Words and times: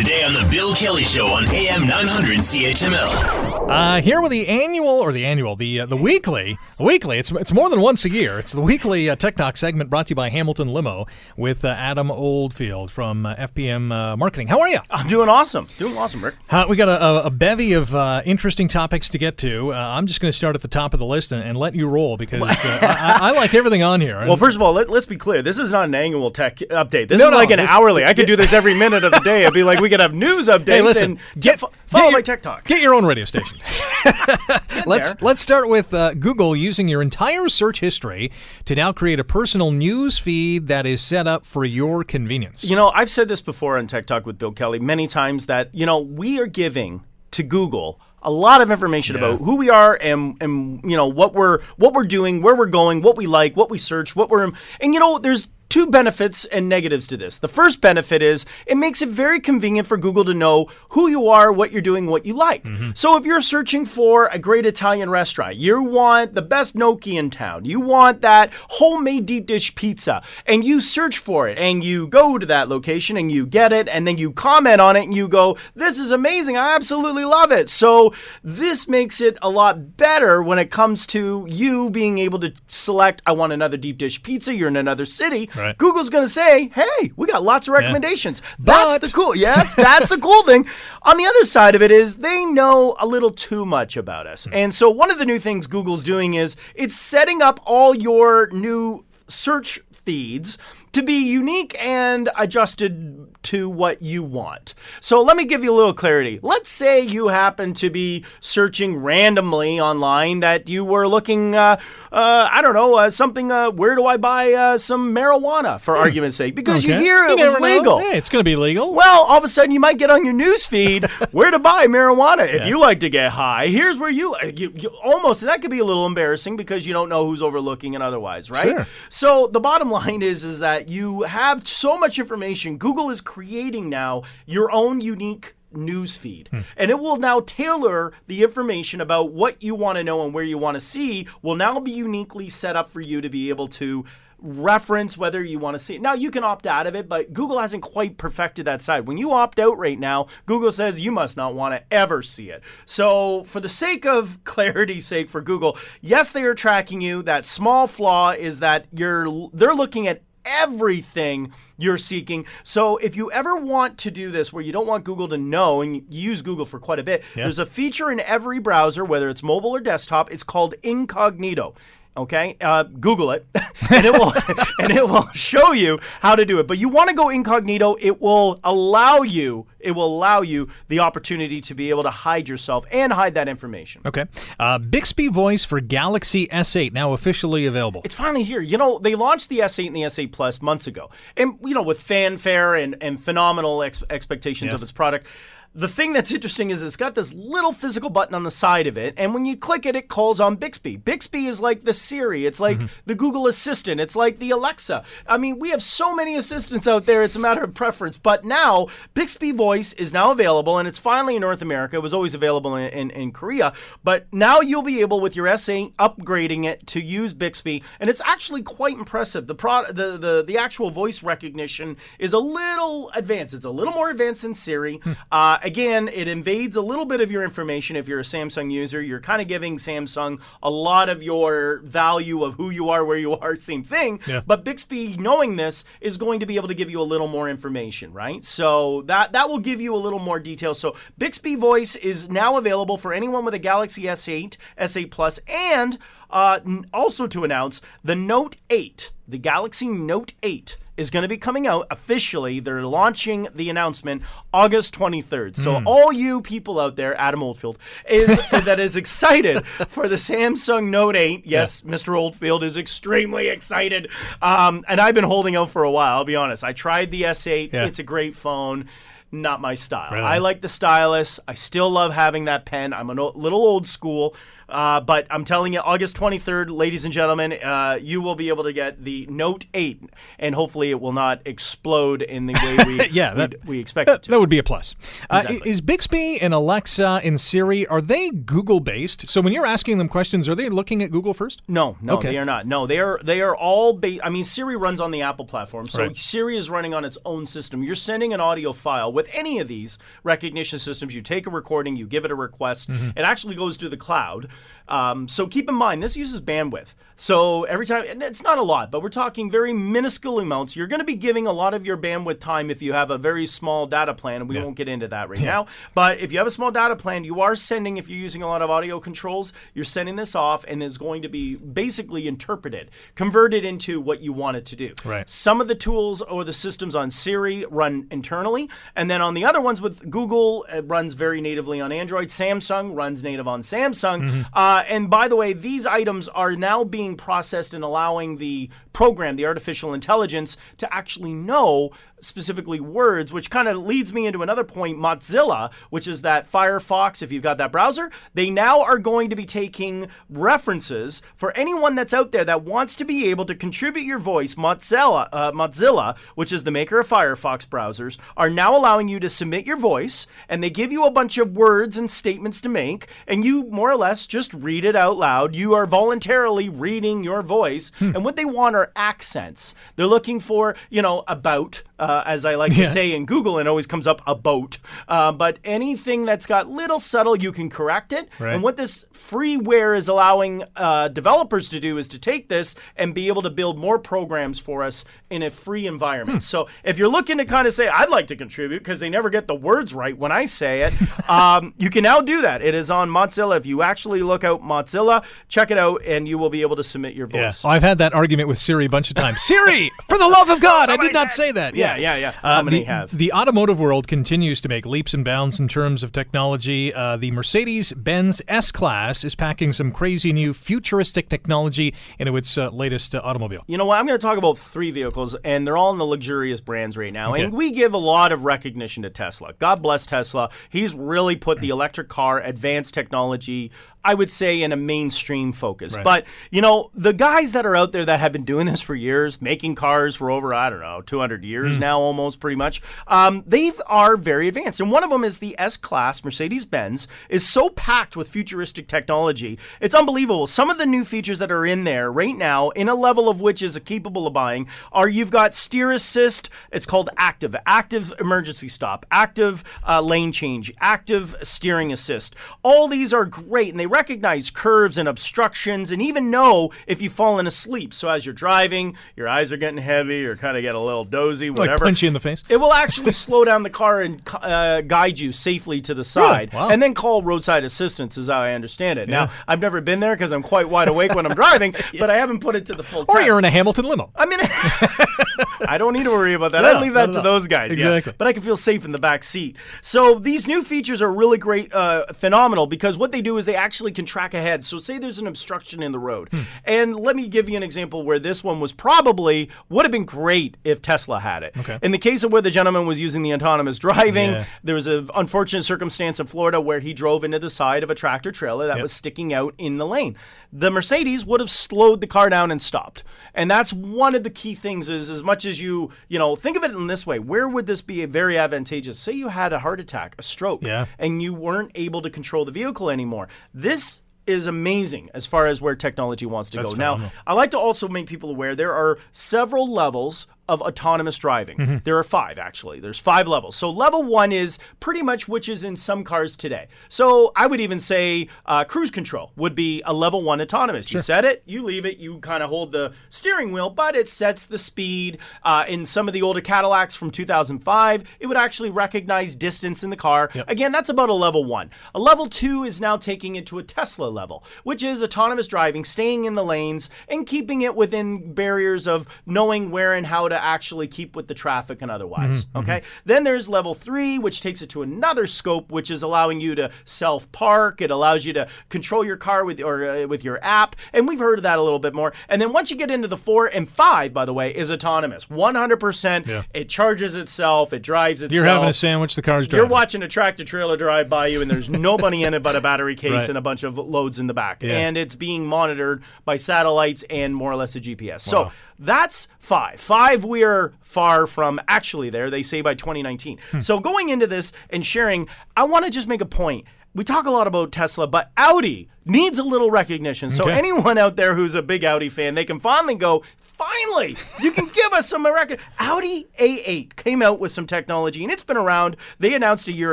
Today 0.00 0.22
on 0.24 0.32
the 0.32 0.48
Bill 0.50 0.74
Kelly 0.74 1.04
Show 1.04 1.26
on 1.26 1.44
AM 1.50 1.86
900 1.86 2.38
CHML. 2.38 3.68
Uh, 3.68 4.00
here 4.00 4.22
with 4.22 4.30
the 4.30 4.48
annual 4.48 4.88
or 4.88 5.12
the 5.12 5.26
annual, 5.26 5.56
the 5.56 5.80
uh, 5.80 5.86
the 5.86 5.96
weekly, 5.96 6.58
the 6.78 6.84
weekly. 6.84 7.18
It's 7.18 7.30
it's 7.32 7.52
more 7.52 7.68
than 7.68 7.82
once 7.82 8.06
a 8.06 8.10
year. 8.10 8.38
It's 8.38 8.52
the 8.52 8.62
weekly 8.62 9.10
uh, 9.10 9.16
Tech 9.16 9.36
Talk 9.36 9.58
segment 9.58 9.90
brought 9.90 10.06
to 10.06 10.12
you 10.12 10.16
by 10.16 10.30
Hamilton 10.30 10.68
Limo 10.68 11.06
with 11.36 11.66
uh, 11.66 11.68
Adam 11.68 12.10
Oldfield 12.10 12.90
from 12.90 13.26
uh, 13.26 13.34
FPM 13.36 13.92
uh, 13.92 14.16
Marketing. 14.16 14.48
How 14.48 14.60
are 14.60 14.70
you? 14.70 14.78
I'm 14.90 15.06
doing 15.06 15.28
awesome. 15.28 15.68
Doing 15.78 15.98
awesome, 15.98 16.24
Rick. 16.24 16.36
Uh, 16.48 16.64
we 16.66 16.76
got 16.76 16.88
a, 16.88 17.04
a, 17.04 17.22
a 17.24 17.30
bevy 17.30 17.74
of 17.74 17.94
uh, 17.94 18.22
interesting 18.24 18.68
topics 18.68 19.10
to 19.10 19.18
get 19.18 19.36
to. 19.38 19.74
Uh, 19.74 19.76
I'm 19.76 20.06
just 20.06 20.20
going 20.22 20.32
to 20.32 20.36
start 20.36 20.56
at 20.56 20.62
the 20.62 20.68
top 20.68 20.94
of 20.94 20.98
the 20.98 21.06
list 21.06 21.30
and, 21.30 21.44
and 21.44 21.58
let 21.58 21.74
you 21.74 21.86
roll 21.86 22.16
because 22.16 22.40
uh, 22.40 22.46
I, 22.82 23.18
I 23.20 23.30
like 23.32 23.52
everything 23.52 23.82
on 23.82 24.00
here. 24.00 24.16
Well, 24.26 24.38
first 24.38 24.56
of 24.56 24.62
all, 24.62 24.72
let, 24.72 24.88
us 24.88 25.04
be 25.04 25.16
clear. 25.18 25.42
This 25.42 25.58
is 25.58 25.70
not 25.72 25.84
an 25.84 25.94
annual 25.94 26.30
tech 26.30 26.56
update. 26.56 27.08
This 27.08 27.18
No, 27.18 27.26
is 27.26 27.32
no, 27.32 27.36
like 27.36 27.50
an 27.50 27.58
this- 27.58 27.68
hourly. 27.70 28.04
I 28.06 28.14
could 28.14 28.26
do 28.26 28.34
this 28.36 28.54
every 28.54 28.72
minute 28.74 29.04
of 29.04 29.12
the 29.12 29.20
day. 29.20 29.42
It'd 29.42 29.52
be 29.52 29.62
like 29.62 29.78
we 29.80 29.89
could 29.90 30.00
have 30.00 30.14
news 30.14 30.48
updates. 30.48 30.66
Hey, 30.68 30.80
listen, 30.82 31.18
and 31.34 31.42
get, 31.42 31.60
fo- 31.60 31.70
follow 31.86 32.04
get 32.06 32.12
my 32.12 32.18
your- 32.18 32.22
tech 32.22 32.42
talk. 32.42 32.64
Get 32.64 32.80
your 32.80 32.94
own 32.94 33.04
radio 33.04 33.24
station. 33.26 33.58
let's 34.86 35.12
there. 35.14 35.18
let's 35.20 35.40
start 35.40 35.68
with 35.68 35.92
uh, 35.92 36.14
Google 36.14 36.56
using 36.56 36.88
your 36.88 37.02
entire 37.02 37.48
search 37.48 37.80
history 37.80 38.30
to 38.64 38.74
now 38.74 38.92
create 38.92 39.20
a 39.20 39.24
personal 39.24 39.70
news 39.70 40.18
feed 40.18 40.66
that 40.68 40.86
is 40.86 41.00
set 41.02 41.26
up 41.26 41.44
for 41.44 41.64
your 41.64 42.04
convenience. 42.04 42.64
You 42.64 42.76
know, 42.76 42.90
I've 42.90 43.10
said 43.10 43.28
this 43.28 43.40
before 43.40 43.78
on 43.78 43.86
Tech 43.86 44.06
Talk 44.06 44.26
with 44.26 44.38
Bill 44.38 44.52
Kelly 44.52 44.78
many 44.78 45.06
times 45.06 45.46
that, 45.46 45.74
you 45.74 45.86
know, 45.86 45.98
we 45.98 46.40
are 46.40 46.46
giving 46.46 47.04
to 47.32 47.42
Google 47.42 48.00
a 48.22 48.30
lot 48.30 48.60
of 48.60 48.70
information 48.70 49.16
Yeah. 49.16 49.24
about 49.26 49.40
who 49.40 49.56
we 49.56 49.70
are 49.70 49.98
and 50.00 50.36
and 50.42 50.82
you 50.84 50.96
know 50.96 51.06
what 51.06 51.32
we're 51.34 51.60
what 51.76 51.94
we're 51.94 52.04
doing, 52.04 52.42
where 52.42 52.54
we're 52.54 52.66
going, 52.66 53.00
what 53.02 53.16
we 53.16 53.26
like, 53.26 53.56
what 53.56 53.70
we 53.70 53.78
search, 53.78 54.14
what 54.14 54.28
we're 54.30 54.44
and 54.80 54.94
you 54.94 55.00
know, 55.00 55.18
there's 55.18 55.48
two 55.70 55.86
benefits 55.86 56.44
and 56.46 56.68
negatives 56.68 57.06
to 57.06 57.16
this. 57.16 57.38
The 57.38 57.48
first 57.48 57.80
benefit 57.80 58.22
is 58.22 58.44
it 58.66 58.76
makes 58.76 59.00
it 59.00 59.08
very 59.08 59.40
convenient 59.40 59.86
for 59.86 59.96
Google 59.96 60.24
to 60.26 60.34
know 60.34 60.68
who 60.90 61.08
you 61.08 61.28
are, 61.28 61.52
what 61.52 61.72
you're 61.72 61.80
doing, 61.80 62.06
what 62.06 62.26
you 62.26 62.34
like. 62.34 62.64
Mm-hmm. 62.64 62.90
So 62.94 63.16
if 63.16 63.24
you're 63.24 63.40
searching 63.40 63.86
for 63.86 64.26
a 64.26 64.38
great 64.38 64.66
Italian 64.66 65.08
restaurant, 65.08 65.56
you 65.56 65.82
want 65.82 66.34
the 66.34 66.42
best 66.42 66.74
gnocchi 66.74 67.16
in 67.16 67.30
town, 67.30 67.64
you 67.64 67.80
want 67.80 68.20
that 68.20 68.52
homemade 68.68 69.26
deep 69.26 69.46
dish 69.46 69.74
pizza, 69.76 70.22
and 70.44 70.64
you 70.64 70.80
search 70.80 71.18
for 71.18 71.48
it 71.48 71.56
and 71.56 71.84
you 71.84 72.08
go 72.08 72.36
to 72.36 72.46
that 72.46 72.68
location 72.68 73.16
and 73.16 73.30
you 73.30 73.46
get 73.46 73.72
it 73.72 73.88
and 73.88 74.06
then 74.06 74.18
you 74.18 74.32
comment 74.32 74.80
on 74.80 74.96
it 74.96 75.04
and 75.04 75.14
you 75.14 75.28
go, 75.28 75.56
This 75.74 76.00
is 76.00 76.10
amazing. 76.10 76.56
I 76.56 76.74
absolutely 76.74 77.24
love 77.24 77.52
it. 77.52 77.70
So 77.70 78.12
this 78.42 78.88
makes 78.88 79.20
it 79.20 79.38
a 79.40 79.48
lot 79.48 79.96
better 79.96 80.42
when 80.42 80.58
it 80.58 80.72
comes 80.72 81.06
to 81.08 81.46
you 81.48 81.90
being 81.90 82.18
able 82.18 82.40
to 82.40 82.52
select, 82.66 83.22
I 83.24 83.32
want 83.32 83.52
another 83.52 83.76
deep 83.76 83.98
dish 83.98 84.20
pizza, 84.20 84.52
you're 84.52 84.68
in 84.68 84.76
another 84.76 85.06
city. 85.06 85.48
Right. 85.54 85.59
Google's 85.78 86.08
going 86.10 86.24
to 86.24 86.30
say, 86.30 86.68
hey, 86.74 87.12
we 87.16 87.26
got 87.26 87.42
lots 87.42 87.68
of 87.68 87.74
recommendations. 87.74 88.42
That's 88.58 88.94
But- 88.94 89.00
the 89.02 89.12
cool. 89.12 89.34
Yes, 89.36 89.74
that's 89.74 90.10
the 90.10 90.18
cool 90.18 90.42
thing. 90.44 90.66
On 91.02 91.16
the 91.16 91.26
other 91.26 91.44
side 91.44 91.74
of 91.74 91.82
it 91.82 91.90
is 91.90 92.16
they 92.16 92.44
know 92.44 92.96
a 93.00 93.06
little 93.06 93.30
too 93.30 93.64
much 93.64 93.96
about 93.96 94.26
us. 94.26 94.44
Hmm. 94.44 94.54
And 94.54 94.74
so 94.74 94.90
one 94.90 95.10
of 95.10 95.18
the 95.18 95.26
new 95.26 95.38
things 95.38 95.66
Google's 95.66 96.04
doing 96.04 96.34
is 96.34 96.56
it's 96.74 96.94
setting 96.94 97.42
up 97.42 97.60
all 97.64 97.94
your 97.94 98.48
new 98.52 99.04
search 99.28 99.80
feeds 99.92 100.58
to 100.92 101.02
be 101.02 101.14
unique 101.14 101.76
and 101.80 102.28
adjusted 102.36 103.29
to 103.50 103.68
what 103.68 104.00
you 104.00 104.22
want. 104.22 104.74
So 105.00 105.22
let 105.22 105.36
me 105.36 105.44
give 105.44 105.64
you 105.64 105.72
a 105.72 105.74
little 105.74 105.92
clarity. 105.92 106.38
Let's 106.42 106.70
say 106.70 107.00
you 107.00 107.28
happen 107.28 107.74
to 107.74 107.90
be 107.90 108.24
searching 108.40 108.96
randomly 108.98 109.80
online 109.80 110.40
that 110.40 110.68
you 110.68 110.84
were 110.84 111.08
looking, 111.08 111.54
uh, 111.56 111.80
uh, 112.12 112.48
I 112.50 112.62
don't 112.62 112.74
know, 112.74 112.94
uh, 112.94 113.10
something, 113.10 113.50
uh, 113.50 113.70
where 113.72 113.94
do 113.96 114.06
I 114.06 114.16
buy 114.16 114.52
uh, 114.52 114.78
some 114.78 115.12
marijuana, 115.14 115.80
for 115.80 115.96
argument's 115.96 116.36
sake? 116.36 116.54
Because 116.54 116.84
you 116.84 116.94
Okay. 116.94 117.02
hear 117.02 117.24
it 117.26 117.36
was 117.38 117.54
legal. 117.60 117.98
Hey, 117.98 118.16
it's 118.16 118.28
going 118.28 118.40
to 118.40 118.48
be 118.48 118.56
legal. 118.56 118.94
Well, 118.94 119.22
all 119.24 119.38
of 119.38 119.44
a 119.44 119.48
sudden 119.48 119.72
you 119.72 119.80
might 119.80 119.98
get 119.98 120.10
on 120.10 120.24
your 120.24 120.34
news 120.34 120.64
feed 120.64 121.04
where 121.32 121.50
to 121.50 121.58
buy 121.58 121.86
marijuana 121.86 122.46
if 122.48 122.66
you 122.66 122.78
like 122.80 123.00
to 123.00 123.10
get 123.10 123.32
high. 123.32 123.66
Here's 123.66 123.98
where 123.98 124.10
you, 124.10 124.36
you, 124.54 124.72
you 124.76 124.88
almost 125.02 125.40
that 125.40 125.60
could 125.60 125.70
be 125.72 125.80
a 125.80 125.84
little 125.84 126.06
embarrassing 126.06 126.56
because 126.56 126.86
you 126.86 126.92
don't 126.92 127.08
know 127.08 127.26
who's 127.26 127.42
overlooking 127.42 127.94
and 127.96 128.04
otherwise, 128.04 128.48
right? 128.50 128.68
Sure. 128.76 128.86
So 129.08 129.48
the 129.48 129.60
bottom 129.60 129.90
line 129.90 130.22
is 130.22 130.44
is 130.44 130.60
that 130.60 130.88
you 130.88 131.22
have 131.22 131.66
so 131.66 131.98
much 131.98 132.18
information. 132.18 132.78
Google 132.78 133.10
is 133.10 133.20
creating 133.20 133.39
now 133.88 134.22
your 134.46 134.70
own 134.70 135.00
unique 135.00 135.54
news 135.72 136.16
feed 136.16 136.48
hmm. 136.50 136.60
and 136.76 136.90
it 136.90 136.98
will 136.98 137.16
now 137.16 137.40
tailor 137.40 138.12
the 138.26 138.42
information 138.42 139.00
about 139.00 139.32
what 139.32 139.62
you 139.62 139.74
want 139.74 139.96
to 139.96 140.04
know 140.04 140.24
and 140.24 140.34
where 140.34 140.44
you 140.44 140.58
want 140.58 140.74
to 140.74 140.80
see 140.80 141.26
will 141.42 141.54
now 141.54 141.78
be 141.78 141.92
uniquely 141.92 142.48
set 142.48 142.74
up 142.74 142.90
for 142.90 143.00
you 143.00 143.20
to 143.20 143.28
be 143.28 143.50
able 143.50 143.68
to 143.68 144.04
reference 144.42 145.18
whether 145.18 145.42
you 145.42 145.58
want 145.58 145.74
to 145.74 145.78
see 145.78 145.96
it. 145.96 146.00
Now 146.00 146.14
you 146.14 146.30
can 146.30 146.44
opt 146.44 146.66
out 146.66 146.86
of 146.86 146.94
it, 146.94 147.08
but 147.08 147.32
Google 147.32 147.58
hasn't 147.58 147.82
quite 147.82 148.16
perfected 148.16 148.66
that 148.66 148.82
side. 148.82 149.06
When 149.06 149.18
you 149.18 149.32
opt 149.32 149.58
out 149.58 149.78
right 149.78 149.98
now, 149.98 150.26
Google 150.46 150.72
says 150.72 151.00
you 151.00 151.12
must 151.12 151.36
not 151.36 151.54
want 151.54 151.74
to 151.74 151.94
ever 151.94 152.22
see 152.22 152.50
it. 152.50 152.62
So 152.86 153.44
for 153.44 153.60
the 153.60 153.68
sake 153.68 154.06
of 154.06 154.38
clarity's 154.44 155.06
sake 155.06 155.28
for 155.28 155.40
Google, 155.40 155.78
yes, 156.00 156.32
they 156.32 156.42
are 156.44 156.54
tracking 156.54 157.00
you. 157.00 157.22
That 157.22 157.44
small 157.44 157.86
flaw 157.86 158.30
is 158.30 158.60
that 158.60 158.86
you're 158.92 159.50
they're 159.52 159.74
looking 159.74 160.06
at 160.08 160.22
everything 160.44 161.52
you're 161.76 161.98
seeking. 161.98 162.44
So 162.62 162.96
if 162.98 163.16
you 163.16 163.30
ever 163.32 163.56
want 163.56 163.98
to 163.98 164.10
do 164.10 164.30
this 164.30 164.52
where 164.52 164.62
you 164.62 164.72
don't 164.72 164.86
want 164.86 165.04
Google 165.04 165.28
to 165.28 165.38
know 165.38 165.80
and 165.80 165.96
you 165.96 166.04
use 166.08 166.42
Google 166.42 166.64
for 166.64 166.78
quite 166.78 166.98
a 166.98 167.02
bit, 167.02 167.24
there's 167.34 167.58
a 167.58 167.66
feature 167.66 168.10
in 168.10 168.20
every 168.20 168.58
browser, 168.58 169.04
whether 169.04 169.28
it's 169.28 169.42
mobile 169.42 169.70
or 169.70 169.80
desktop, 169.80 170.30
it's 170.30 170.42
called 170.42 170.74
incognito. 170.82 171.74
Okay, 172.16 172.56
uh, 172.60 172.82
Google 172.82 173.30
it, 173.30 173.46
and 173.90 174.04
it 174.04 174.12
will 174.12 174.32
and 174.80 174.90
it 174.90 175.08
will 175.08 175.28
show 175.32 175.72
you 175.72 176.00
how 176.20 176.34
to 176.34 176.44
do 176.44 176.58
it. 176.58 176.66
But 176.66 176.78
you 176.78 176.88
want 176.88 177.08
to 177.08 177.14
go 177.14 177.28
incognito. 177.28 177.96
It 178.00 178.20
will 178.20 178.58
allow 178.64 179.22
you. 179.22 179.66
It 179.82 179.92
will 179.92 180.06
allow 180.06 180.40
you 180.42 180.68
the 180.88 181.00
opportunity 181.00 181.60
to 181.62 181.74
be 181.74 181.90
able 181.90 182.02
to 182.04 182.10
hide 182.10 182.48
yourself 182.48 182.86
and 182.90 183.12
hide 183.12 183.34
that 183.34 183.48
information. 183.48 184.02
Okay. 184.06 184.24
Uh, 184.58 184.78
Bixby 184.78 185.28
Voice 185.28 185.64
for 185.64 185.80
Galaxy 185.80 186.46
S8 186.48 186.92
now 186.92 187.12
officially 187.12 187.66
available. 187.66 188.02
It's 188.04 188.14
finally 188.14 188.42
here. 188.44 188.60
You 188.60 188.78
know, 188.78 188.98
they 188.98 189.14
launched 189.14 189.48
the 189.48 189.60
S8 189.60 189.86
and 189.88 189.96
the 189.96 190.02
S8 190.02 190.32
Plus 190.32 190.60
months 190.62 190.86
ago, 190.86 191.10
and 191.36 191.58
you 191.62 191.74
know, 191.74 191.82
with 191.82 192.00
fanfare 192.00 192.74
and 192.74 192.96
and 193.00 193.22
phenomenal 193.22 193.82
ex- 193.82 194.04
expectations 194.10 194.72
of 194.72 194.78
Yes. 194.80 194.82
its 194.84 194.92
product. 194.92 195.26
The 195.72 195.86
thing 195.86 196.12
that's 196.12 196.32
interesting 196.32 196.70
is 196.70 196.82
it's 196.82 196.96
got 196.96 197.14
this 197.14 197.32
little 197.32 197.72
physical 197.72 198.10
button 198.10 198.34
on 198.34 198.42
the 198.42 198.50
side 198.50 198.88
of 198.88 198.98
it, 198.98 199.14
and 199.16 199.32
when 199.32 199.46
you 199.46 199.56
click 199.56 199.86
it, 199.86 199.94
it 199.94 200.08
calls 200.08 200.40
on 200.40 200.56
Bixby. 200.56 200.96
Bixby 200.96 201.46
is 201.46 201.60
like 201.60 201.84
the 201.84 201.92
Siri, 201.92 202.44
it's 202.44 202.58
like 202.58 202.80
the 203.06 203.14
Google 203.14 203.46
Assistant, 203.46 204.00
it's 204.00 204.16
like 204.16 204.40
the 204.40 204.50
Alexa. 204.50 205.04
I 205.28 205.36
mean, 205.36 205.60
we 205.60 205.70
have 205.70 205.80
so 205.80 206.12
many 206.12 206.34
assistants 206.36 206.88
out 206.88 207.06
there, 207.06 207.22
it's 207.22 207.36
a 207.36 207.38
matter 207.38 207.62
of 207.62 207.72
preference. 207.72 208.18
But 208.18 208.44
now, 208.44 208.88
Bixby 209.14 209.52
Voice 209.52 209.92
is 209.92 210.12
now 210.12 210.32
available, 210.32 210.76
and 210.76 210.88
it's 210.88 210.98
finally 210.98 211.36
in 211.36 211.40
North 211.42 211.62
America. 211.62 211.94
It 211.94 212.02
was 212.02 212.14
always 212.14 212.34
available 212.34 212.74
in, 212.74 212.90
in, 212.90 213.10
in 213.10 213.30
Korea, 213.30 213.72
but 214.02 214.26
now 214.32 214.60
you'll 214.60 214.82
be 214.82 215.00
able, 215.02 215.20
with 215.20 215.36
your 215.36 215.46
S8, 215.46 215.94
upgrading 215.94 216.64
it 216.64 216.84
to 216.88 217.00
use 217.00 217.32
Bixby, 217.32 217.84
and 218.00 218.10
it's 218.10 218.20
actually 218.24 218.62
quite 218.62 218.98
impressive. 218.98 219.46
The, 219.46 219.54
pro- 219.54 219.86
the, 219.86 220.18
the, 220.18 220.42
the 220.44 220.58
actual 220.58 220.90
voice 220.90 221.22
recognition 221.22 221.96
is 222.18 222.32
a 222.32 222.38
little 222.40 223.12
advanced. 223.14 223.54
It's 223.54 223.64
a 223.64 223.70
little 223.70 223.94
more 223.94 224.10
advanced 224.10 224.42
than 224.42 224.56
Siri. 224.56 225.00
Uh, 225.30 225.58
again, 225.62 226.08
it 226.08 226.28
invades 226.28 226.76
a 226.76 226.80
little 226.80 227.04
bit 227.04 227.20
of 227.20 227.30
your 227.30 227.44
information 227.44 227.96
if 227.96 228.08
you're 228.08 228.20
a 228.20 228.24
Samsung 228.24 228.70
user. 228.70 229.00
You're 229.00 229.20
kind 229.20 229.40
of 229.42 229.48
giving 229.48 229.76
Samsung 229.76 230.40
a 230.62 230.70
lot 230.70 231.08
of 231.08 231.22
your 231.22 231.80
value 231.84 232.44
of 232.44 232.54
who 232.54 232.70
you 232.70 232.88
are, 232.88 233.04
where 233.04 233.18
you 233.18 233.32
are, 233.32 233.56
same 233.60 233.82
thing. 233.82 234.20
Yeah. 234.26 234.40
But 234.46 234.64
Bixby, 234.64 235.16
knowing 235.16 235.56
this, 235.56 235.84
is 236.00 236.16
going 236.16 236.40
to 236.40 236.46
be 236.46 236.56
able 236.56 236.68
to 236.68 236.74
give 236.74 236.90
you 236.90 237.00
a 237.00 237.02
little 237.02 237.28
more 237.28 237.48
information, 237.48 238.12
right? 238.12 238.44
So 238.44 239.02
that 239.02 239.32
that 239.32 239.48
will 239.48 239.58
give 239.58 239.80
you 239.80 239.94
a 239.94 239.98
little 239.98 240.18
more 240.18 240.38
detail. 240.38 240.74
So 240.74 240.96
Bixby 241.18 241.54
Voice 241.54 241.96
is 241.96 242.28
now 242.28 242.56
available 242.56 242.96
for 242.96 243.12
anyone 243.12 243.44
with 243.44 243.54
a 243.54 243.58
Galaxy 243.58 244.02
S8, 244.02 244.56
S8 244.78 245.10
Plus, 245.10 245.38
and 245.46 245.98
uh, 246.30 246.60
also 246.92 247.26
to 247.26 247.44
announce 247.44 247.80
the 248.04 248.14
Note 248.14 248.56
8, 248.70 249.10
the 249.26 249.38
Galaxy 249.38 249.88
Note 249.88 250.32
8 250.42 250.76
is 251.00 251.10
going 251.10 251.22
to 251.22 251.28
be 251.28 251.38
coming 251.38 251.66
out 251.66 251.86
officially. 251.90 252.60
They're 252.60 252.82
launching 252.84 253.48
the 253.54 253.70
announcement 253.70 254.22
August 254.52 254.94
23rd. 254.94 255.56
So 255.56 255.82
all 255.86 256.12
you 256.12 256.42
people 256.42 256.78
out 256.78 256.96
there, 256.96 257.18
Adam 257.18 257.42
Oldfield, 257.42 257.78
is 258.06 258.36
that 258.50 258.78
is 258.78 258.96
excited 258.96 259.64
for 259.88 260.08
the 260.08 260.16
Samsung 260.16 260.90
Note 260.90 261.16
8. 261.16 261.46
Yes, 261.46 261.80
Mr. 261.80 262.18
Oldfield 262.18 262.62
is 262.62 262.76
extremely 262.76 263.48
excited. 263.48 264.10
Um, 264.42 264.84
and 264.88 265.00
I've 265.00 265.14
been 265.14 265.24
holding 265.24 265.56
out 265.56 265.70
for 265.70 265.84
a 265.84 265.90
while, 265.90 266.18
I'll 266.18 266.24
be 266.26 266.36
honest. 266.36 266.62
I 266.62 266.74
tried 266.74 267.10
the 267.10 267.22
S8. 267.22 267.72
Yeah. 267.72 267.86
It's 267.86 267.98
a 267.98 268.04
great 268.04 268.36
phone. 268.36 268.86
Not 269.32 269.60
my 269.60 269.74
style. 269.74 270.12
Really? 270.12 270.24
I 270.24 270.38
like 270.38 270.60
the 270.60 270.68
stylus. 270.68 271.40
I 271.48 271.54
still 271.54 271.88
love 271.88 272.12
having 272.12 272.44
that 272.46 272.66
pen. 272.66 272.92
I'm 272.92 273.08
a 273.08 273.14
little 273.14 273.60
old 273.60 273.86
school. 273.86 274.34
Uh, 274.70 275.00
but 275.00 275.26
I'm 275.30 275.44
telling 275.44 275.72
you, 275.72 275.80
August 275.80 276.16
23rd, 276.16 276.70
ladies 276.70 277.04
and 277.04 277.12
gentlemen, 277.12 277.52
uh, 277.52 277.98
you 278.00 278.20
will 278.20 278.34
be 278.34 278.48
able 278.48 278.64
to 278.64 278.72
get 278.72 279.02
the 279.04 279.26
Note 279.28 279.66
8, 279.74 280.02
and 280.38 280.54
hopefully 280.54 280.90
it 280.90 281.00
will 281.00 281.12
not 281.12 281.40
explode 281.44 282.22
in 282.22 282.46
the 282.46 282.54
way 282.54 282.84
we 282.86 283.08
Yeah, 283.10 283.34
that- 283.34 283.64
we 283.66 283.78
expect 283.80 284.08
it 284.08 284.12
That, 284.12 284.22
to. 284.24 284.30
that 284.30 284.40
would 284.40 284.48
be 284.48 284.58
a 284.58 284.62
plus. 284.62 284.94
Uh, 285.28 285.44
is 285.64 285.80
Bixby 285.80 286.40
and 286.40 286.54
Alexa 286.54 287.20
and 287.24 287.40
Siri 287.40 287.86
are 287.86 288.00
they 288.00 288.30
Google 288.30 288.80
based? 288.80 289.28
So 289.28 289.40
when 289.40 289.52
you're 289.52 289.66
asking 289.66 289.98
them 289.98 290.08
questions, 290.08 290.48
are 290.48 290.54
they 290.54 290.68
looking 290.68 291.02
at 291.02 291.10
Google 291.10 291.34
first? 291.34 291.62
No, 291.68 291.96
no, 292.00 292.14
Okay. 292.14 292.30
they 292.30 292.38
are 292.38 292.44
not. 292.44 292.66
No, 292.66 292.86
they 292.86 292.98
are 293.00 293.18
they 293.22 293.40
are 293.40 293.56
all 293.56 293.92
ba- 293.94 294.24
I 294.24 294.30
mean 294.30 294.44
Siri 294.44 294.76
runs 294.76 295.00
on 295.00 295.10
the 295.10 295.22
Apple 295.22 295.44
platform. 295.44 295.86
So 295.86 296.02
Right. 296.04 296.16
Siri 296.16 296.56
is 296.56 296.70
running 296.70 296.94
on 296.94 297.04
its 297.04 297.18
own 297.24 297.46
system. 297.46 297.82
You're 297.82 297.94
sending 297.94 298.32
an 298.32 298.40
audio 298.40 298.72
file 298.72 299.12
with 299.12 299.28
any 299.32 299.58
of 299.58 299.68
these 299.68 299.98
recognition 300.22 300.78
systems, 300.78 301.14
you 301.14 301.22
take 301.22 301.46
a 301.46 301.50
recording, 301.50 301.96
you 301.96 302.06
give 302.06 302.24
it 302.24 302.30
a 302.30 302.34
request, 302.34 302.88
Mm-hmm. 302.90 303.10
it 303.18 303.22
actually 303.22 303.54
goes 303.56 303.76
to 303.78 303.88
the 303.88 303.96
cloud. 303.96 304.48
Um, 304.88 305.28
so 305.28 305.46
keep 305.46 305.68
in 305.68 305.74
mind 305.74 306.02
this 306.02 306.16
uses 306.16 306.40
bandwidth. 306.40 306.94
So 307.20 307.64
every 307.64 307.84
time 307.84 308.06
and 308.08 308.22
it's 308.22 308.42
not 308.42 308.56
a 308.56 308.62
lot, 308.62 308.90
but 308.90 309.02
we're 309.02 309.10
talking 309.10 309.50
very 309.50 309.74
minuscule 309.74 310.40
amounts. 310.40 310.74
You're 310.74 310.86
going 310.86 311.00
to 311.00 311.04
be 311.04 311.16
giving 311.16 311.46
a 311.46 311.52
lot 311.52 311.74
of 311.74 311.84
your 311.84 311.98
bandwidth 311.98 312.40
time 312.40 312.70
if 312.70 312.80
you 312.80 312.94
have 312.94 313.10
a 313.10 313.18
very 313.18 313.46
small 313.46 313.86
data 313.86 314.14
plan, 314.14 314.40
and 314.40 314.48
we 314.48 314.58
won't 314.58 314.74
get 314.74 314.88
into 314.88 315.06
that 315.08 315.28
right 315.28 315.38
now. 315.38 315.66
But 315.94 316.20
if 316.20 316.32
you 316.32 316.38
have 316.38 316.46
a 316.46 316.50
small 316.50 316.70
data 316.70 316.96
plan, 316.96 317.24
you 317.24 317.42
are 317.42 317.54
sending 317.56 317.98
if 317.98 318.08
you're 318.08 318.18
using 318.18 318.42
a 318.42 318.46
lot 318.46 318.62
of 318.62 318.70
audio 318.70 319.00
controls, 319.00 319.52
you're 319.74 319.84
sending 319.84 320.16
this 320.16 320.34
off 320.34 320.64
and 320.66 320.82
it's 320.82 320.96
going 320.96 321.20
to 321.20 321.28
be 321.28 321.56
basically 321.56 322.26
interpreted, 322.26 322.90
converted 323.16 323.66
into 323.66 324.00
what 324.00 324.22
you 324.22 324.32
want 324.32 324.56
it 324.56 324.64
to 324.66 324.76
do. 324.76 324.94
Right. 325.04 325.28
Some 325.28 325.60
of 325.60 325.68
the 325.68 325.74
tools 325.74 326.22
or 326.22 326.42
the 326.42 326.54
systems 326.54 326.94
on 326.94 327.10
Siri 327.10 327.66
run 327.66 328.06
internally, 328.10 328.70
and 328.96 329.10
then 329.10 329.20
on 329.20 329.34
the 329.34 329.44
other 329.44 329.60
ones 329.60 329.82
with 329.82 330.08
Google, 330.08 330.64
it 330.72 330.86
runs 330.88 331.12
very 331.12 331.42
natively 331.42 331.82
on 331.82 331.92
Android. 331.92 332.28
Samsung 332.28 332.96
runs 332.96 333.22
native 333.22 333.46
on 333.46 333.60
Samsung. 333.60 334.46
Uh, 334.54 334.84
and 334.88 335.10
by 335.10 335.28
the 335.28 335.36
way, 335.36 335.52
these 335.52 335.84
items 335.84 336.26
are 336.28 336.56
now 336.56 336.82
being 336.82 337.09
processed 337.16 337.74
and 337.74 337.84
allowing 337.84 338.36
the 338.36 338.70
program, 338.92 339.36
the 339.36 339.46
artificial 339.46 339.94
intelligence, 339.94 340.56
to 340.78 340.92
actually 340.92 341.32
know 341.32 341.90
specifically 342.22 342.80
words, 342.80 343.32
which 343.32 343.50
kind 343.50 343.68
of 343.68 343.76
leads 343.78 344.12
me 344.12 344.26
into 344.26 344.42
another 344.42 344.64
point 344.64 344.98
Mozilla, 344.98 345.70
which 345.90 346.06
is 346.06 346.22
that 346.22 346.50
Firefox, 346.50 347.22
if 347.22 347.32
you've 347.32 347.42
got 347.42 347.58
that 347.58 347.72
browser, 347.72 348.10
they 348.34 348.50
now 348.50 348.82
are 348.82 348.98
going 348.98 349.30
to 349.30 349.36
be 349.36 349.46
taking 349.46 350.08
references 350.28 351.22
for 351.36 351.56
anyone 351.56 351.94
that's 351.94 352.14
out 352.14 352.32
there 352.32 352.44
that 352.44 352.62
wants 352.62 352.96
to 352.96 353.04
be 353.04 353.28
able 353.30 353.44
to 353.46 353.54
contribute 353.54 354.04
your 354.04 354.18
voice. 354.18 354.54
Mozilla, 354.54 355.28
uh, 355.32 355.52
Mozilla, 355.52 356.16
which 356.34 356.52
is 356.52 356.64
the 356.64 356.70
maker 356.70 357.00
of 357.00 357.08
Firefox 357.08 357.66
browsers, 357.66 358.18
are 358.36 358.50
now 358.50 358.76
allowing 358.76 359.08
you 359.08 359.20
to 359.20 359.28
submit 359.28 359.66
your 359.66 359.76
voice, 359.76 360.26
and 360.48 360.62
they 360.62 360.70
give 360.70 360.92
you 360.92 361.04
a 361.04 361.10
bunch 361.10 361.38
of 361.38 361.56
words 361.56 361.96
and 361.96 362.10
statements 362.10 362.60
to 362.60 362.68
make, 362.68 363.06
and 363.26 363.44
you 363.44 363.64
more 363.70 363.90
or 363.90 363.96
less 363.96 364.26
just 364.26 364.52
read 364.54 364.84
it 364.84 364.96
out 364.96 365.16
loud. 365.16 365.54
You 365.54 365.74
are 365.74 365.86
voluntarily 365.86 366.68
reading 366.68 367.24
your 367.24 367.42
voice, 367.42 367.92
and 368.00 368.24
what 368.24 368.36
they 368.36 368.44
want 368.44 368.76
are 368.76 368.92
accents. 368.96 369.74
They're 369.96 370.06
looking 370.06 370.40
for, 370.40 370.76
you 370.88 371.02
know, 371.02 371.24
about, 371.26 371.82
uh, 372.00 372.24
as 372.26 372.44
I 372.44 372.56
like 372.56 372.72
Yeah. 372.76 372.84
to 372.86 372.90
say 372.90 373.12
in 373.12 373.26
Google, 373.26 373.58
and 373.58 373.68
it 373.68 373.70
always 373.70 373.86
comes 373.86 374.06
up 374.08 374.22
about. 374.26 374.78
Uh, 375.06 375.30
but 375.30 375.58
anything 375.62 376.24
that's 376.24 376.46
got 376.46 376.68
little 376.68 376.98
subtle, 376.98 377.36
you 377.36 377.52
can 377.52 377.70
correct 377.70 378.12
it. 378.12 378.28
Right. 378.40 378.54
And 378.54 378.62
what 378.62 378.76
this 378.76 379.04
freeware 379.14 379.96
is 379.96 380.08
allowing 380.08 380.64
uh, 380.76 381.08
developers 381.08 381.68
to 381.68 381.78
do 381.78 381.98
is 381.98 382.08
to 382.08 382.18
take 382.18 382.48
this 382.48 382.74
and 382.96 383.14
be 383.14 383.28
able 383.28 383.42
to 383.42 383.50
build 383.50 383.78
more 383.78 383.98
programs 383.98 384.58
for 384.58 384.82
us 384.82 385.04
in 385.30 385.42
a 385.42 385.50
free 385.50 385.86
environment. 385.86 386.42
So 386.42 386.66
if 386.84 386.98
you're 386.98 387.08
looking 387.08 387.38
to 387.38 387.44
kind 387.44 387.68
of 387.68 387.74
say, 387.74 387.86
I'd 387.88 388.10
like 388.10 388.26
to 388.28 388.36
contribute 388.36 388.78
because 388.78 388.98
they 389.00 389.08
never 389.10 389.30
get 389.30 389.46
the 389.46 389.54
words 389.54 389.94
right 389.94 390.16
when 390.16 390.32
I 390.32 390.46
say 390.46 390.82
it, 390.82 390.94
um, 391.30 391.74
you 391.78 391.90
can 391.90 392.02
now 392.02 392.20
do 392.20 392.42
that. 392.42 392.62
It 392.62 392.74
is 392.74 392.90
on 392.90 393.08
Mozilla. 393.10 393.56
If 393.58 393.66
you 393.66 393.82
actually 393.82 394.22
look 394.22 394.42
out 394.42 394.62
Mozilla, 394.62 395.22
check 395.48 395.70
it 395.70 395.78
out, 395.78 396.02
and 396.06 396.26
you 396.26 396.38
will 396.38 396.50
be 396.50 396.62
able 396.62 396.76
to 396.76 396.84
submit 396.84 397.14
your 397.14 397.26
voice. 397.26 397.64
Oh, 397.64 397.68
I've 397.68 397.82
had 397.82 397.98
that 397.98 398.14
argument 398.14 398.48
with 398.48 398.58
Siri 398.58 398.86
a 398.86 398.88
bunch 398.88 399.10
of 399.10 399.16
times. 399.16 399.42
Siri, 399.42 399.90
for 400.08 400.16
the 400.18 400.26
love 400.28 400.48
of 400.50 400.60
God, 400.60 400.88
I 400.90 400.96
did 400.96 401.12
not 401.12 401.30
said- 401.30 401.36
say 401.42 401.52
that. 401.52 401.74
Yeah, 401.74 401.89
yeah, 401.89 401.89
yeah. 401.96 402.16
Yeah, 402.16 402.16
yeah. 402.16 402.28
Uh, 402.42 402.56
How 402.56 402.62
many 402.62 402.80
the, 402.80 402.84
have? 402.84 403.16
The 403.16 403.32
automotive 403.32 403.80
world 403.80 404.08
continues 404.08 404.60
to 404.62 404.68
make 404.68 404.86
leaps 404.86 405.14
and 405.14 405.24
bounds 405.24 405.60
in 405.60 405.68
terms 405.68 406.02
of 406.02 406.12
technology. 406.12 406.92
Uh, 406.92 407.16
the 407.16 407.30
Mercedes 407.30 407.92
Benz 407.92 408.42
S 408.48 408.72
Class 408.72 409.24
is 409.24 409.34
packing 409.34 409.72
some 409.72 409.92
crazy 409.92 410.32
new 410.32 410.52
futuristic 410.52 411.28
technology 411.28 411.94
into 412.18 412.36
its 412.36 412.56
uh, 412.58 412.70
latest 412.70 413.14
uh, 413.14 413.20
automobile. 413.22 413.62
You 413.66 413.78
know 413.78 413.84
what? 413.84 413.98
I'm 413.98 414.06
going 414.06 414.18
to 414.18 414.22
talk 414.22 414.38
about 414.38 414.58
three 414.58 414.90
vehicles, 414.90 415.34
and 415.44 415.66
they're 415.66 415.76
all 415.76 415.92
in 415.92 415.98
the 415.98 416.06
luxurious 416.06 416.60
brands 416.60 416.96
right 416.96 417.12
now. 417.12 417.32
Okay. 417.32 417.44
And 417.44 417.52
we 417.54 417.70
give 417.70 417.92
a 417.94 417.98
lot 417.98 418.32
of 418.32 418.44
recognition 418.44 419.02
to 419.04 419.10
Tesla. 419.10 419.52
God 419.58 419.82
bless 419.82 420.06
Tesla. 420.06 420.50
He's 420.68 420.94
really 420.94 421.36
put 421.36 421.60
the 421.60 421.70
electric 421.70 422.08
car, 422.08 422.40
advanced 422.40 422.94
technology, 422.94 423.70
I 424.04 424.14
would 424.14 424.30
say, 424.30 424.62
in 424.62 424.72
a 424.72 424.76
mainstream 424.76 425.52
focus. 425.52 425.94
Right. 425.94 426.04
But, 426.04 426.24
you 426.50 426.62
know, 426.62 426.90
the 426.94 427.12
guys 427.12 427.52
that 427.52 427.66
are 427.66 427.76
out 427.76 427.92
there 427.92 428.04
that 428.04 428.20
have 428.20 428.32
been 428.32 428.44
doing 428.44 428.66
this 428.66 428.80
for 428.80 428.94
years, 428.94 429.40
making 429.42 429.74
cars 429.74 430.16
for 430.16 430.30
over, 430.30 430.54
I 430.54 430.70
don't 430.70 430.80
know, 430.80 431.02
200 431.02 431.44
years 431.44 431.76
Hmm. 431.76 431.79
now, 431.90 432.00
almost 432.00 432.40
pretty 432.40 432.56
much, 432.56 432.80
um, 433.06 433.42
they 433.46 433.72
are 433.86 434.16
very 434.16 434.48
advanced. 434.48 434.80
And 434.80 434.90
one 434.90 435.04
of 435.04 435.10
them 435.10 435.24
is 435.24 435.38
the 435.38 435.56
S 435.58 435.76
Class 435.76 436.22
Mercedes 436.24 436.64
Benz, 436.64 437.08
is 437.28 437.48
so 437.48 437.68
packed 437.70 438.16
with 438.16 438.28
futuristic 438.28 438.86
technology. 438.86 439.58
It's 439.80 439.94
unbelievable. 439.94 440.46
Some 440.46 440.70
of 440.70 440.78
the 440.78 440.86
new 440.86 441.04
features 441.04 441.38
that 441.38 441.50
are 441.50 441.66
in 441.66 441.84
there 441.84 442.12
right 442.12 442.36
now, 442.36 442.70
in 442.70 442.88
a 442.88 442.94
level 442.94 443.28
of 443.28 443.40
which 443.40 443.62
is 443.62 443.78
capable 443.84 444.26
of 444.26 444.32
buying, 444.32 444.68
are 444.92 445.08
you've 445.08 445.30
got 445.30 445.54
steer 445.54 445.90
assist. 445.92 446.50
It's 446.70 446.86
called 446.86 447.10
active, 447.16 447.56
active 447.66 448.12
emergency 448.20 448.68
stop, 448.68 449.06
active 449.10 449.64
uh, 449.88 450.00
lane 450.00 450.32
change, 450.32 450.72
active 450.80 451.34
steering 451.42 451.92
assist. 451.92 452.34
All 452.62 452.88
these 452.88 453.12
are 453.12 453.24
great, 453.24 453.70
and 453.70 453.80
they 453.80 453.86
recognize 453.86 454.50
curves 454.50 454.98
and 454.98 455.08
obstructions, 455.08 455.90
and 455.90 456.02
even 456.02 456.30
know 456.30 456.70
if 456.86 457.00
you've 457.00 457.12
fallen 457.12 457.46
asleep. 457.46 457.94
So 457.94 458.08
as 458.08 458.26
you're 458.26 458.34
driving, 458.34 458.96
your 459.16 459.28
eyes 459.28 459.50
are 459.52 459.56
getting 459.56 459.78
heavy, 459.78 460.24
or 460.24 460.36
kind 460.36 460.56
of 460.56 460.62
get 460.62 460.74
a 460.74 460.80
little 460.80 461.04
dozy, 461.04 461.50
Like 461.50 461.69
whatever. 461.70 461.84
punch 461.86 462.02
you 462.02 462.08
in 462.08 462.14
the 462.14 462.20
face. 462.20 462.42
It 462.48 462.56
will 462.58 462.72
actually 462.72 463.12
slow 463.26 463.44
down 463.44 463.62
the 463.62 463.70
car 463.70 464.00
and 464.00 464.20
uh, 464.34 464.80
guide 464.82 465.18
you 465.18 465.32
safely 465.32 465.80
to 465.82 465.94
the 465.94 466.04
side, 466.04 466.52
Wow. 466.52 466.68
and 466.70 466.82
then 466.82 466.94
call 466.94 467.22
roadside 467.22 467.64
assistance, 467.64 468.18
is 468.18 468.28
how 468.28 468.40
I 468.40 468.52
understand 468.52 468.98
it. 468.98 469.08
Yeah. 469.08 469.26
Now, 469.26 469.32
I've 469.48 469.60
never 469.60 469.80
been 469.80 470.00
there 470.00 470.14
because 470.14 470.32
I'm 470.32 470.42
quite 470.42 470.68
wide 470.68 470.88
awake 470.88 471.14
when 471.14 471.26
I'm 471.26 471.34
driving, 471.34 471.74
but 471.98 472.10
I 472.10 472.16
haven't 472.16 472.40
put 472.40 472.56
it 472.56 472.66
to 472.66 472.74
the 472.74 472.82
full 472.82 473.04
test. 473.06 473.10
Or 473.10 473.18
test. 473.18 473.26
you're 473.26 473.38
in 473.38 473.44
a 473.44 473.50
Hamilton 473.50 473.84
limo. 473.86 474.10
I 474.16 474.26
mean, 474.26 474.40
I 475.68 475.76
don't 475.78 475.92
need 475.92 476.04
to 476.04 476.10
worry 476.10 476.34
about 476.34 476.52
that. 476.52 476.62
No, 476.62 476.78
I 476.78 476.80
leave 476.80 476.94
that 476.94 477.12
to 477.12 477.20
those 477.22 477.46
guys. 477.46 477.70
yeah. 477.70 477.74
Exactly. 477.90 478.14
But 478.18 478.26
I 478.28 478.32
can 478.32 478.42
feel 478.42 478.56
safe 478.56 478.84
in 478.84 478.92
the 478.92 478.98
back 478.98 479.24
seat. 479.24 479.56
So 479.82 480.18
these 480.18 480.46
new 480.46 480.62
features 480.64 481.02
are 481.02 481.12
really 481.12 481.38
great, 481.38 481.72
uh, 481.72 482.06
phenomenal, 482.14 482.66
because 482.66 482.96
what 482.98 483.12
they 483.12 483.20
do 483.22 483.36
is 483.38 483.46
they 483.46 483.54
actually 483.56 483.92
can 483.92 484.04
track 484.04 484.34
ahead. 484.34 484.64
So 484.64 484.78
say 484.78 484.98
there's 484.98 485.18
an 485.18 485.26
obstruction 485.26 485.82
in 485.82 485.92
the 485.92 485.98
road. 485.98 486.28
Hmm. 486.30 486.40
And 486.64 486.96
let 486.96 487.16
me 487.16 487.28
give 487.28 487.48
you 487.48 487.56
an 487.56 487.62
example 487.62 488.02
where 488.02 488.18
this 488.18 488.42
one 488.44 488.60
was 488.60 488.72
probably, 488.72 489.50
would 489.68 489.84
have 489.84 489.92
been 489.92 490.04
great 490.04 490.56
if 490.64 490.82
Tesla 490.82 491.20
had 491.20 491.42
it. 491.42 491.54
Okay. 491.60 491.78
In 491.82 491.92
the 491.92 491.98
case 491.98 492.24
of 492.24 492.32
where 492.32 492.42
the 492.42 492.50
gentleman 492.50 492.86
was 492.86 492.98
using 493.00 493.22
the 493.22 493.32
autonomous 493.34 493.78
driving, 493.78 494.30
Yeah. 494.30 494.44
there 494.64 494.74
was 494.74 494.86
an 494.86 495.08
unfortunate 495.14 495.62
circumstance 495.62 496.18
in 496.20 496.26
Florida 496.26 496.60
where 496.60 496.80
he 496.80 496.92
drove 496.92 497.24
into 497.24 497.38
the 497.38 497.50
side 497.50 497.82
of 497.82 497.90
a 497.90 497.94
tractor 497.94 498.32
trailer 498.32 498.66
that 498.66 498.76
Yep. 498.76 498.82
was 498.82 498.92
sticking 498.92 499.32
out 499.32 499.54
in 499.58 499.78
the 499.78 499.86
lane. 499.86 500.16
The 500.52 500.70
Mercedes 500.70 501.24
would 501.24 501.40
have 501.40 501.50
slowed 501.50 502.00
the 502.00 502.06
car 502.06 502.28
down 502.28 502.50
and 502.50 502.60
stopped. 502.60 503.04
And 503.34 503.50
that's 503.50 503.72
one 503.72 504.14
of 504.14 504.24
the 504.24 504.30
key 504.30 504.54
things 504.54 504.88
is 504.88 505.08
as 505.08 505.22
much 505.22 505.44
as 505.44 505.60
you, 505.60 505.90
you 506.08 506.18
know, 506.18 506.34
think 506.36 506.56
of 506.56 506.64
it 506.64 506.72
in 506.72 506.86
this 506.88 507.06
way, 507.06 507.18
where 507.18 507.48
would 507.48 507.66
this 507.66 507.82
be 507.82 508.04
very 508.06 508.36
advantageous? 508.36 508.98
Say 508.98 509.12
you 509.12 509.28
had 509.28 509.52
a 509.52 509.60
heart 509.60 509.78
attack, 509.80 510.14
a 510.18 510.22
stroke, 510.22 510.62
Yeah. 510.64 510.86
and 510.98 511.22
you 511.22 511.32
weren't 511.34 511.70
able 511.74 512.02
to 512.02 512.10
control 512.10 512.44
the 512.44 512.52
vehicle 512.52 512.90
anymore. 512.90 513.28
This 513.54 514.02
is 514.26 514.46
amazing 514.46 515.10
as 515.14 515.26
far 515.26 515.46
as 515.46 515.60
where 515.60 515.74
technology 515.74 516.26
wants 516.26 516.50
to 516.50 516.58
That's 516.58 516.72
go. 516.72 516.76
Now. 516.76 517.10
I 517.26 517.34
like 517.34 517.50
to 517.52 517.58
also 517.58 517.88
make 517.88 518.06
people 518.06 518.30
aware 518.30 518.54
there 518.54 518.72
are 518.72 518.98
several 519.12 519.72
levels 519.72 520.28
of 520.50 520.60
autonomous 520.60 521.16
driving. 521.16 521.56
Mm-hmm. 521.56 521.76
There 521.84 521.96
are 521.96 522.02
five, 522.02 522.36
actually. 522.36 522.80
There's 522.80 522.98
five 522.98 523.28
levels. 523.28 523.54
So, 523.54 523.70
level 523.70 524.02
one 524.02 524.32
is 524.32 524.58
pretty 524.80 525.00
much 525.00 525.28
which 525.28 525.48
is 525.48 525.62
in 525.62 525.76
some 525.76 526.02
cars 526.02 526.36
today. 526.36 526.66
So, 526.88 527.30
I 527.36 527.46
would 527.46 527.60
even 527.60 527.78
say 527.78 528.28
uh, 528.46 528.64
cruise 528.64 528.90
control 528.90 529.30
would 529.36 529.54
be 529.54 529.80
a 529.86 529.94
level 529.94 530.24
one 530.24 530.40
autonomous. 530.40 530.92
You 530.92 530.98
set 530.98 531.24
it, 531.24 531.44
you 531.46 531.62
leave 531.62 531.86
it, 531.86 531.98
you 531.98 532.18
kind 532.18 532.42
of 532.42 532.50
hold 532.50 532.72
the 532.72 532.92
steering 533.10 533.52
wheel, 533.52 533.70
but 533.70 533.94
it 533.94 534.08
sets 534.08 534.46
the 534.46 534.58
speed. 534.58 535.18
Uh, 535.44 535.64
in 535.68 535.86
some 535.86 536.08
of 536.08 536.14
the 536.14 536.22
older 536.22 536.40
Cadillacs 536.40 536.96
from 536.96 537.12
2005, 537.12 538.04
it 538.18 538.26
would 538.26 538.36
actually 538.36 538.70
recognize 538.70 539.36
distance 539.36 539.84
in 539.84 539.90
the 539.90 539.96
car. 539.96 540.30
Again, 540.48 540.72
that's 540.72 540.90
about 540.90 541.10
a 541.10 541.14
level 541.14 541.44
one. 541.44 541.70
A 541.94 542.00
level 542.00 542.26
two 542.26 542.64
is 542.64 542.80
now 542.80 542.96
taking 542.96 543.36
it 543.36 543.46
to 543.46 543.58
a 543.58 543.62
Tesla 543.62 544.06
level, 544.06 544.42
which 544.64 544.82
is 544.82 545.00
autonomous 545.00 545.46
driving, 545.46 545.84
staying 545.84 546.24
in 546.24 546.34
the 546.34 546.44
lanes 546.44 546.90
and 547.08 547.24
keeping 547.24 547.62
it 547.62 547.76
within 547.76 548.34
barriers 548.34 548.88
of 548.88 549.06
knowing 549.26 549.70
where 549.70 549.94
and 549.94 550.06
how 550.06 550.28
to 550.28 550.39
actually 550.42 550.88
keep 550.88 551.14
with 551.16 551.28
the 551.28 551.34
traffic 551.34 551.82
and 551.82 551.90
otherwise. 551.90 552.46
Okay. 552.56 552.82
Then 553.04 553.24
there's 553.24 553.48
level 553.48 553.74
three, 553.74 554.18
which 554.18 554.40
takes 554.40 554.62
it 554.62 554.68
to 554.70 554.82
another 554.82 555.26
scope, 555.26 555.70
which 555.70 555.90
is 555.90 556.02
allowing 556.02 556.40
you 556.40 556.54
to 556.56 556.70
self 556.84 557.30
park. 557.32 557.80
It 557.80 557.90
allows 557.90 558.24
you 558.24 558.32
to 558.34 558.48
control 558.68 559.04
your 559.04 559.16
car 559.16 559.44
with 559.44 559.60
or 559.60 559.88
uh, 559.88 560.06
with 560.06 560.24
your 560.24 560.38
app, 560.42 560.76
and 560.92 561.06
we've 561.06 561.18
heard 561.18 561.38
of 561.38 561.42
that 561.44 561.58
a 561.58 561.62
little 561.62 561.78
bit 561.78 561.94
more. 561.94 562.12
And 562.28 562.40
then 562.40 562.52
once 562.52 562.70
you 562.70 562.76
get 562.76 562.90
into 562.90 563.08
the 563.08 563.16
four 563.16 563.46
and 563.46 563.68
five, 563.68 564.12
by 564.12 564.24
the 564.24 564.34
way, 564.34 564.54
is 564.54 564.70
autonomous. 564.70 565.26
100%. 565.26 566.26
Yeah. 566.26 566.42
It 566.54 566.68
charges 566.68 567.14
itself. 567.14 567.72
It 567.72 567.82
drives 567.82 568.22
itself. 568.22 568.32
You're 568.34 568.44
having 568.46 568.68
a 568.68 568.72
sandwich, 568.72 569.14
the 569.14 569.22
car's 569.22 569.46
driving. 569.48 569.64
You're 569.66 569.70
watching 569.70 570.02
a 570.02 570.08
tractor 570.08 570.44
trailer 570.44 570.76
drive 570.76 571.08
by 571.08 571.26
you, 571.28 571.42
and 571.42 571.50
there's 571.50 571.68
nobody 571.70 572.24
in 572.24 572.34
it 572.34 572.42
but 572.42 572.56
a 572.56 572.60
battery 572.60 572.94
case 572.96 573.10
Right. 573.10 573.28
and 573.28 573.38
a 573.38 573.40
bunch 573.40 573.62
of 573.62 573.76
loads 573.78 574.18
in 574.18 574.26
the 574.26 574.34
back. 574.34 574.62
Yeah. 574.62 574.76
And 574.78 574.96
it's 574.96 575.14
being 575.14 575.46
monitored 575.46 576.02
by 576.24 576.36
satellites 576.36 577.04
and 577.10 577.34
more 577.34 577.50
or 577.52 577.56
less 577.56 577.74
a 577.76 577.80
GPS. 577.80 578.20
So 578.20 578.52
that's 578.78 579.28
five. 579.38 579.80
Five 579.80 580.24
we 580.30 580.42
are 580.44 580.72
far 580.80 581.26
from 581.26 581.60
actually 581.68 582.08
there. 582.08 582.30
They 582.30 582.42
say 582.42 582.62
by 582.62 582.74
2019. 582.74 583.38
Hmm. 583.50 583.60
So 583.60 583.80
going 583.80 584.08
into 584.08 584.26
this 584.26 584.52
and 584.70 584.86
sharing, 584.86 585.28
I 585.56 585.64
want 585.64 585.84
to 585.84 585.90
just 585.90 586.08
make 586.08 586.22
a 586.22 586.26
point. 586.26 586.64
We 586.94 587.04
talk 587.04 587.26
a 587.26 587.30
lot 587.30 587.46
about 587.46 587.70
Tesla, 587.70 588.06
but 588.06 588.32
Audi 588.36 588.88
needs 589.04 589.38
a 589.38 589.44
little 589.44 589.70
recognition. 589.70 590.30
So 590.30 590.48
anyone 590.48 590.98
out 590.98 591.16
there 591.16 591.34
who's 591.34 591.54
a 591.54 591.62
big 591.62 591.84
Audi 591.84 592.08
fan, 592.08 592.34
they 592.34 592.44
can 592.44 592.58
finally 592.58 592.96
go, 592.96 593.22
finally, 593.60 594.16
you 594.40 594.50
can 594.50 594.66
give 594.74 594.92
us 594.92 595.08
some 595.08 595.24
record. 595.26 595.60
Audi 595.78 596.26
A8 596.38 596.96
came 596.96 597.22
out 597.22 597.38
with 597.38 597.52
some 597.52 597.66
technology, 597.66 598.24
and 598.24 598.32
it's 598.32 598.42
been 598.42 598.56
around. 598.56 598.96
They 599.18 599.34
announced 599.34 599.68
a 599.68 599.72
year 599.72 599.92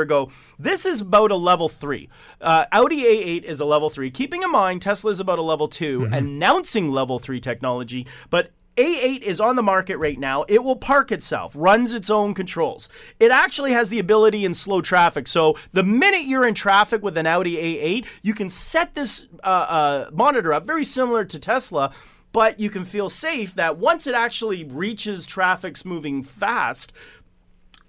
ago. 0.00 0.32
This 0.58 0.86
is 0.86 1.02
about 1.02 1.30
a 1.30 1.36
level 1.36 1.68
three. 1.68 2.08
Uh, 2.40 2.64
Audi 2.72 3.02
A8 3.02 3.44
is 3.44 3.60
a 3.60 3.64
level 3.64 3.90
three. 3.90 4.10
Keeping 4.10 4.42
in 4.42 4.50
mind, 4.50 4.82
Tesla 4.82 5.10
is 5.10 5.20
about 5.20 5.38
a 5.38 5.42
level 5.42 5.68
2 5.68 6.08
announcing 6.10 6.90
level 6.90 7.18
three 7.18 7.40
technology, 7.40 8.06
but 8.30 8.50
A8 8.78 9.22
is 9.22 9.40
on 9.40 9.56
the 9.56 9.62
market 9.62 9.96
right 9.96 10.18
now. 10.18 10.44
It 10.48 10.62
will 10.62 10.76
park 10.76 11.10
itself, 11.10 11.52
runs 11.56 11.94
its 11.94 12.10
own 12.10 12.32
controls. 12.32 12.88
It 13.18 13.32
actually 13.32 13.72
has 13.72 13.88
the 13.88 13.98
ability 13.98 14.44
in 14.44 14.54
slow 14.54 14.80
traffic. 14.80 15.26
So 15.26 15.58
the 15.72 15.82
minute 15.82 16.22
you're 16.22 16.46
in 16.46 16.54
traffic 16.54 17.02
with 17.02 17.18
an 17.18 17.26
Audi 17.26 17.56
A8, 17.56 18.06
you 18.22 18.34
can 18.34 18.48
set 18.48 18.94
this 18.94 19.26
uh, 19.42 19.46
uh, 19.46 20.10
monitor 20.12 20.54
up, 20.54 20.64
very 20.64 20.84
similar 20.84 21.24
to 21.24 21.38
Tesla. 21.40 21.92
But 22.30 22.60
you 22.60 22.68
can 22.68 22.84
feel 22.84 23.08
safe 23.08 23.54
that 23.54 23.78
once 23.78 24.06
it 24.06 24.14
actually 24.14 24.62
reaches 24.62 25.26
traffic's 25.26 25.84
moving 25.84 26.22
fast, 26.22 26.92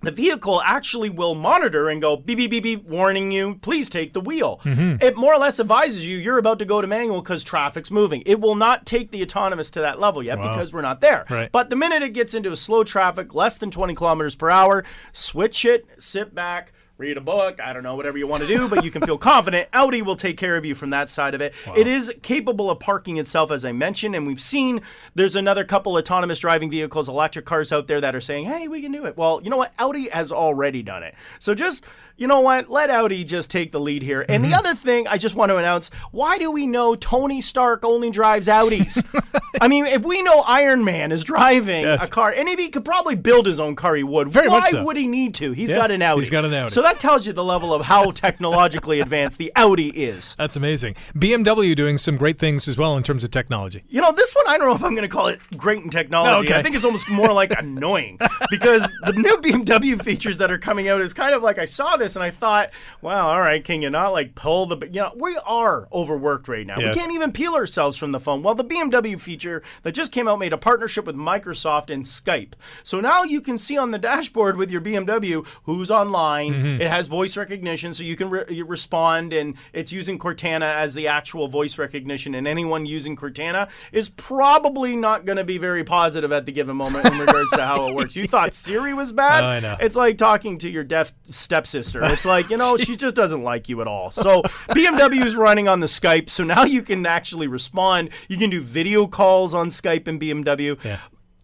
the 0.02 0.12
vehicle 0.12 0.62
actually 0.64 1.10
will 1.10 1.36
monitor 1.36 1.90
and 1.90 2.02
go 2.02 2.16
beep 2.16 2.38
beep 2.38 2.52
beep 2.52 2.64
beep 2.64 2.84
warning 2.86 3.32
you 3.32 3.56
please 3.56 3.90
take 3.90 4.14
the 4.14 4.22
wheel 4.22 4.60
mm-hmm. 4.64 4.96
it 5.04 5.18
more 5.18 5.34
or 5.34 5.38
less 5.38 5.60
advises 5.60 6.06
you 6.08 6.18
you're 6.18 6.38
about 6.38 6.60
to 6.60 6.66
go 6.66 6.80
to 6.82 6.88
manual 6.88 7.22
because 7.22 7.44
traffic's 7.44 7.92
moving 7.92 8.24
it 8.26 8.40
will 8.40 8.56
not 8.56 8.86
take 8.86 9.12
the 9.12 9.22
autonomous 9.22 9.70
to 9.72 9.82
that 9.82 10.00
level 10.00 10.24
yet 10.24 10.38
Wow. 10.40 10.50
because 10.50 10.72
we're 10.72 10.82
not 10.82 11.02
there 11.02 11.26
Right. 11.30 11.52
but 11.52 11.70
the 11.70 11.76
minute 11.76 12.02
it 12.04 12.14
gets 12.14 12.34
into 12.34 12.52
a 12.52 12.56
slow 12.56 12.84
traffic 12.84 13.34
less 13.34 13.58
than 13.58 13.72
20 13.72 13.94
kilometers 13.96 14.36
per 14.36 14.50
hour 14.50 14.84
switch 15.12 15.66
it 15.66 15.86
sit 15.98 16.34
back 16.34 16.72
read 17.00 17.16
a 17.16 17.22
book 17.22 17.62
i 17.62 17.72
don't 17.72 17.82
know 17.84 17.96
whatever 17.96 18.18
you 18.18 18.28
want 18.28 18.42
to 18.42 18.48
do 18.48 18.68
but 18.68 18.84
you 18.84 18.92
can 18.92 19.02
feel 19.02 19.18
confident 19.18 19.70
audi 19.74 20.02
will 20.02 20.18
take 20.18 20.38
care 20.38 20.58
of 20.58 20.66
you 20.66 20.76
from 20.76 20.90
that 20.90 21.08
side 21.08 21.34
of 21.34 21.40
it. 21.40 21.54
It 21.78 21.88
is 21.88 22.12
capable 22.22 22.70
of 22.70 22.80
parking 22.82 23.18
itself 23.18 23.52
as 23.52 23.64
i 23.64 23.72
mentioned 23.72 24.16
and 24.18 24.28
we've 24.28 24.42
seen 24.42 24.82
there's 25.16 25.38
another 25.38 25.64
couple 25.64 25.96
autonomous 25.96 26.40
driving 26.40 26.70
vehicles 26.70 27.08
electric 27.08 27.46
cars 27.46 27.72
out 27.72 27.88
there 27.88 28.02
that 28.02 28.16
are 28.16 28.22
saying 28.22 28.46
hey 28.46 28.68
we 28.68 28.82
can 28.82 28.92
do 28.92 29.06
it. 29.06 29.16
Well 29.18 29.40
you 29.42 29.50
know 29.50 29.56
what? 29.56 29.74
Audi 29.80 30.10
has 30.10 30.32
already 30.34 30.84
done 30.84 31.04
it. 31.04 31.16
So 31.40 31.56
just 31.56 31.86
you 32.18 32.28
know 32.28 32.42
what? 32.42 32.70
Let 32.70 32.90
audi 32.90 33.24
just 33.24 33.50
take 33.50 33.72
the 33.72 33.80
lead 33.80 34.04
here. 34.04 34.26
And 34.28 34.44
the 34.44 34.50
mm-hmm. 34.50 34.58
other 34.58 34.76
thing 34.76 35.08
i 35.08 35.18
just 35.18 35.36
want 35.36 35.52
to 35.52 35.58
announce 35.58 35.90
why 36.12 36.38
do 36.38 36.52
we 36.52 36.68
know 36.68 36.96
tony 36.96 37.40
stark 37.40 37.86
only 37.86 38.12
drives 38.12 38.48
audis? 38.48 39.02
I 39.62 39.70
mean 39.70 39.86
if 39.86 40.04
we 40.04 40.22
know 40.22 40.42
iron 40.42 40.84
man 40.84 41.14
is 41.14 41.24
driving 41.24 41.84
Yes. 41.86 42.04
a 42.04 42.08
car 42.10 42.34
and 42.36 42.50
if 42.50 42.60
he 42.60 42.68
could 42.70 42.84
probably 42.84 43.16
build 43.16 43.46
his 43.46 43.60
own 43.60 43.76
car 43.78 43.96
he 43.96 44.04
would. 44.04 44.28
Very 44.30 44.50
why 44.50 44.60
much 44.60 44.72
so. 44.72 44.84
would 44.84 44.98
he 44.98 45.08
need 45.08 45.36
to? 45.36 45.54
He's 45.54 45.72
Yeah, 45.72 45.78
got 45.78 45.92
an 45.92 46.02
audi. 46.02 46.22
he's 46.22 46.30
got 46.30 46.44
an 46.44 46.54
Audi. 46.54 46.74
so 46.74 46.82
that 46.90 47.00
tells 47.00 47.28
you 47.28 47.34
the 47.34 47.44
level 47.44 47.72
of 47.72 47.86
how 47.86 48.10
technologically 48.10 49.00
advanced 49.00 49.38
the 49.38 49.52
Audi 49.56 49.90
is. 49.90 50.34
That's 50.40 50.56
amazing. 50.56 50.96
BMW 51.16 51.76
doing 51.76 52.00
some 52.00 52.18
great 52.18 52.40
things 52.40 52.68
as 52.68 52.78
well 52.78 52.98
in 52.98 53.04
terms 53.04 53.24
of 53.24 53.30
technology. 53.30 53.84
You 53.90 54.02
know, 54.02 54.12
this 54.12 54.34
one, 54.34 54.46
I 54.48 54.58
don't 54.58 54.68
know 54.68 54.74
if 54.74 54.84
I'm 54.84 54.96
going 54.96 55.04
to 55.04 55.08
call 55.08 55.28
it 55.28 55.40
great 55.56 55.84
in 55.84 55.92
technology. 55.92 56.50
Okay. 56.50 56.60
I 56.60 56.64
think 56.64 56.76
it's 56.76 56.84
almost 56.84 57.08
more 57.08 57.32
like 57.32 57.54
annoying 57.60 58.18
because 58.50 58.92
the 59.04 59.14
new 59.14 59.38
BMW 59.38 60.02
features 60.02 60.40
that 60.40 60.50
are 60.50 60.58
coming 60.58 60.90
out 60.90 61.00
is 61.00 61.14
kind 61.14 61.36
of 61.36 61.44
like 61.44 61.60
I 61.60 61.66
saw 61.66 61.96
this 61.96 62.16
and 62.16 62.24
I 62.24 62.32
thought, 62.32 62.72
wow, 63.04 63.28
all 63.28 63.40
right, 63.40 63.64
can 63.64 63.84
you 63.84 63.92
not 63.92 64.12
like 64.12 64.34
pull 64.34 64.66
the, 64.66 64.88
you 64.88 65.02
know, 65.02 65.14
we 65.16 65.38
are 65.46 65.88
overworked 65.94 66.48
right 66.48 66.66
now. 66.66 66.80
Yes. 66.80 66.96
We 66.96 67.00
can't 67.00 67.14
even 67.14 67.32
peel 67.32 67.54
ourselves 67.54 67.98
from 67.98 68.14
the 68.14 68.20
phone. 68.20 68.42
Well, 68.42 68.56
the 68.56 68.66
BMW 68.66 69.20
feature 69.20 69.62
that 69.84 69.92
just 69.92 70.12
came 70.12 70.28
out 70.28 70.40
made 70.40 70.54
a 70.54 70.58
partnership 70.58 71.06
with 71.06 71.16
Microsoft 71.16 71.92
and 71.92 72.04
Skype. 72.04 72.54
So 72.82 73.00
now 73.00 73.22
you 73.22 73.42
can 73.42 73.60
see 73.60 73.78
on 73.78 73.92
the 73.92 74.00
dashboard 74.00 74.58
with 74.58 74.72
your 74.72 74.82
BMW 74.82 75.46
who's 75.64 75.92
online. 75.92 76.54
Mm-hmm. 76.54 76.79
It 76.80 76.90
has 76.90 77.08
voice 77.08 77.36
recognition, 77.38 77.94
so 77.94 78.04
you 78.04 78.16
can 78.16 78.30
re- 78.30 78.62
respond, 78.64 79.34
and 79.34 79.56
it's 79.74 79.92
using 79.92 80.18
Cortana 80.18 80.74
as 80.74 80.94
the 80.94 81.08
actual 81.08 81.48
voice 81.48 81.78
recognition. 81.78 82.36
And 82.36 82.48
anyone 82.48 82.86
using 82.86 83.16
Cortana 83.16 83.70
is 83.92 84.10
probably 84.10 84.96
not 84.96 85.26
going 85.26 85.38
to 85.38 85.44
be 85.44 85.58
very 85.58 85.84
positive 85.84 86.32
at 86.32 86.46
the 86.46 86.52
given 86.52 86.78
moment 86.78 87.06
in 87.06 87.18
regards 87.18 87.50
to 87.52 87.66
how 87.66 87.88
it 87.88 87.96
works. 87.96 88.16
You 88.16 88.26
thought 88.26 88.54
Siri 88.54 88.94
was 88.94 89.12
bad? 89.12 89.44
Oh, 89.44 89.48
I 89.48 89.60
know. 89.60 89.78
It's 89.80 89.96
like 89.96 90.18
talking 90.18 90.58
to 90.60 90.70
your 90.70 90.84
deaf 90.84 91.14
stepsister. 91.32 92.04
It's 92.06 92.26
like, 92.26 92.50
you 92.50 92.58
know, 92.58 92.78
she 92.78 92.96
just 92.96 93.16
doesn't 93.16 93.44
like 93.44 93.70
you 93.70 93.82
at 93.82 93.88
all. 93.88 94.12
So 94.12 94.42
BMW 94.70 95.26
is 95.26 95.36
running 95.36 95.68
on 95.68 95.80
the 95.80 95.88
Skype, 95.88 96.30
so 96.30 96.44
now 96.44 96.64
you 96.64 96.82
can 96.82 97.06
actually 97.06 97.48
respond. 97.48 98.10
You 98.28 98.38
can 98.38 98.50
do 98.50 98.62
video 98.62 99.08
calls 99.08 99.54
on 99.54 99.70
Skype 99.70 100.08
and 100.08 100.20
BMW. 100.20 100.84
Yeah. 100.84 101.00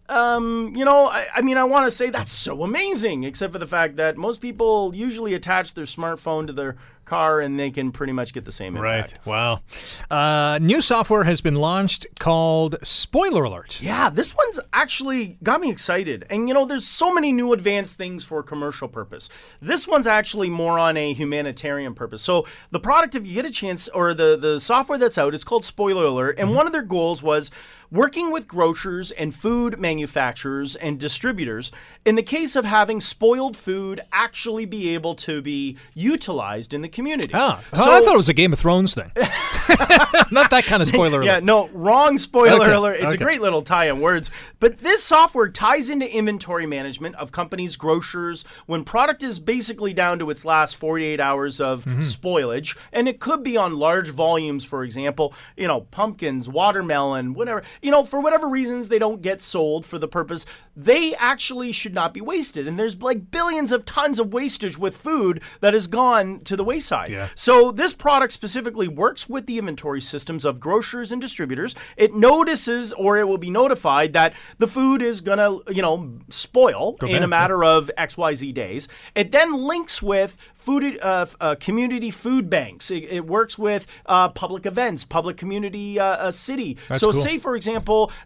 Um, 0.08 0.72
you 0.76 0.84
know, 0.84 1.08
I, 1.08 1.26
I 1.34 1.42
mean, 1.42 1.56
I 1.56 1.64
want 1.64 1.86
to 1.86 1.90
say 1.90 2.10
that's 2.10 2.32
so 2.32 2.62
amazing, 2.62 3.24
except 3.24 3.52
for 3.52 3.58
the 3.58 3.66
fact 3.66 3.96
that 3.96 4.16
most 4.16 4.40
people 4.40 4.94
usually 4.94 5.34
attach 5.34 5.74
their 5.74 5.84
smartphone 5.84 6.46
to 6.46 6.52
their 6.52 6.76
car 7.06 7.40
and 7.40 7.58
they 7.58 7.70
can 7.70 7.92
pretty 7.92 8.12
much 8.12 8.34
get 8.34 8.44
the 8.44 8.52
same 8.52 8.76
impact. 8.76 9.18
Right. 9.24 9.26
Wow. 9.26 9.60
Uh, 10.10 10.58
new 10.58 10.82
software 10.82 11.24
has 11.24 11.40
been 11.40 11.54
launched 11.54 12.06
called 12.18 12.76
Spoiler 12.82 13.44
Alert. 13.44 13.78
Yeah, 13.80 14.10
this 14.10 14.34
one's 14.34 14.60
actually 14.72 15.38
got 15.42 15.60
me 15.60 15.70
excited. 15.70 16.26
And 16.28 16.48
you 16.48 16.54
know, 16.54 16.66
there's 16.66 16.86
so 16.86 17.14
many 17.14 17.32
new 17.32 17.52
advanced 17.52 17.96
things 17.96 18.24
for 18.24 18.42
commercial 18.42 18.88
purpose. 18.88 19.30
This 19.62 19.86
one's 19.86 20.06
actually 20.06 20.50
more 20.50 20.78
on 20.78 20.96
a 20.96 21.14
humanitarian 21.14 21.94
purpose. 21.94 22.22
So 22.22 22.44
the 22.70 22.80
product, 22.80 23.14
if 23.14 23.24
you 23.24 23.34
get 23.34 23.46
a 23.46 23.50
chance, 23.50 23.88
or 23.88 24.12
the, 24.12 24.36
the 24.36 24.60
software 24.60 24.98
that's 24.98 25.16
out, 25.16 25.32
it's 25.32 25.44
called 25.44 25.64
Spoiler 25.64 26.04
Alert. 26.04 26.38
And 26.38 26.54
one 26.54 26.66
of 26.66 26.72
their 26.72 26.82
goals 26.82 27.22
was 27.22 27.50
working 27.90 28.30
with 28.32 28.46
grocers 28.48 29.10
and 29.12 29.34
food 29.34 29.78
manufacturers 29.78 30.76
and 30.76 30.98
distributors 30.98 31.72
in 32.04 32.14
the 32.16 32.22
case 32.22 32.56
of 32.56 32.64
having 32.64 33.00
spoiled 33.00 33.56
food 33.56 34.00
actually 34.12 34.64
be 34.66 34.90
able 34.94 35.14
to 35.14 35.40
be 35.42 35.76
utilized 35.94 36.72
in 36.74 36.80
the 36.82 36.88
community. 36.88 37.30
Ah, 37.34 37.62
I 37.72 37.76
thought 37.76 38.14
it 38.14 38.16
was 38.16 38.28
a 38.28 38.34
Game 38.34 38.52
of 38.52 38.58
Thrones 38.58 38.94
thing. 38.94 39.10
Not 40.30 40.50
that 40.50 40.64
kind 40.66 40.82
of 40.82 40.88
spoiler 40.88 41.22
Yeah, 41.22 41.40
no, 41.40 41.68
wrong 41.68 42.18
spoiler 42.18 42.62
Okay, 42.62 42.72
alert. 42.72 42.96
It's 43.00 43.12
a 43.12 43.16
great 43.16 43.40
little 43.40 43.62
tie 43.62 43.88
in 43.88 44.00
words. 44.00 44.30
But 44.60 44.78
this 44.78 45.02
software 45.02 45.48
ties 45.48 45.88
into 45.88 46.10
inventory 46.12 46.66
management 46.66 47.14
of 47.16 47.32
companies, 47.32 47.76
grocers, 47.76 48.44
when 48.66 48.84
product 48.84 49.22
is 49.22 49.38
basically 49.38 49.92
down 49.92 50.18
to 50.20 50.30
its 50.30 50.44
last 50.44 50.76
48 50.76 51.20
hours 51.20 51.60
of 51.60 51.84
Mm-hmm. 51.86 52.00
spoilage. 52.00 52.76
And 52.92 53.06
it 53.06 53.20
could 53.20 53.44
be 53.44 53.56
on 53.56 53.76
large 53.78 54.08
volumes, 54.08 54.64
for 54.64 54.82
example, 54.82 55.34
you 55.56 55.68
know, 55.68 55.82
pumpkins, 55.82 56.48
watermelon, 56.48 57.34
whatever. 57.34 57.62
You 57.82 57.90
know, 57.90 58.04
for 58.04 58.20
whatever 58.20 58.48
reasons 58.48 58.88
they 58.88 58.98
don't 58.98 59.22
get 59.22 59.40
sold 59.40 59.84
for 59.86 59.98
the 59.98 60.08
purpose, 60.08 60.46
they 60.74 61.14
actually 61.16 61.72
should 61.72 61.94
not 61.94 62.12
be 62.12 62.20
wasted. 62.20 62.66
And 62.66 62.78
there's 62.78 63.00
like 63.00 63.30
billions 63.30 63.72
of 63.72 63.84
tons 63.84 64.18
of 64.18 64.32
wastage 64.32 64.78
with 64.78 64.96
food 64.96 65.42
that 65.60 65.74
has 65.74 65.86
gone 65.86 66.40
to 66.40 66.56
the 66.56 66.64
wayside. 66.64 67.08
Yeah. 67.08 67.28
So 67.34 67.72
this 67.72 67.92
product 67.92 68.32
specifically 68.32 68.88
works 68.88 69.28
with 69.28 69.46
the 69.46 69.58
inventory 69.58 70.00
systems 70.00 70.44
of 70.44 70.60
grocers 70.60 71.12
and 71.12 71.20
distributors. 71.20 71.74
It 71.96 72.14
notices 72.14 72.92
or 72.92 73.18
it 73.18 73.26
will 73.28 73.38
be 73.38 73.50
notified 73.50 74.12
that 74.12 74.34
the 74.58 74.66
food 74.66 75.02
is 75.02 75.20
going 75.20 75.38
to, 75.38 75.62
you 75.72 75.82
know, 75.82 76.18
spoil 76.28 76.96
in 77.02 77.08
bad, 77.08 77.22
a 77.22 77.28
matter 77.28 77.64
of 77.64 77.90
XYZ 77.96 78.52
days. 78.54 78.88
It 79.14 79.32
then 79.32 79.52
links 79.54 80.02
with 80.02 80.36
food 80.54 80.98
uh, 81.00 81.26
uh, 81.40 81.54
community 81.60 82.10
food 82.10 82.50
banks. 82.50 82.90
It, 82.90 83.04
it 83.04 83.26
works 83.26 83.56
with 83.56 83.86
uh, 84.06 84.30
public 84.30 84.66
events, 84.66 85.04
public 85.04 85.36
community 85.36 85.98
uh, 85.98 86.04
uh, 86.04 86.30
city. 86.32 86.76
so 86.94 87.12
cool. 87.12 87.22
say 87.22 87.38
for 87.38 87.54
example, 87.54 87.65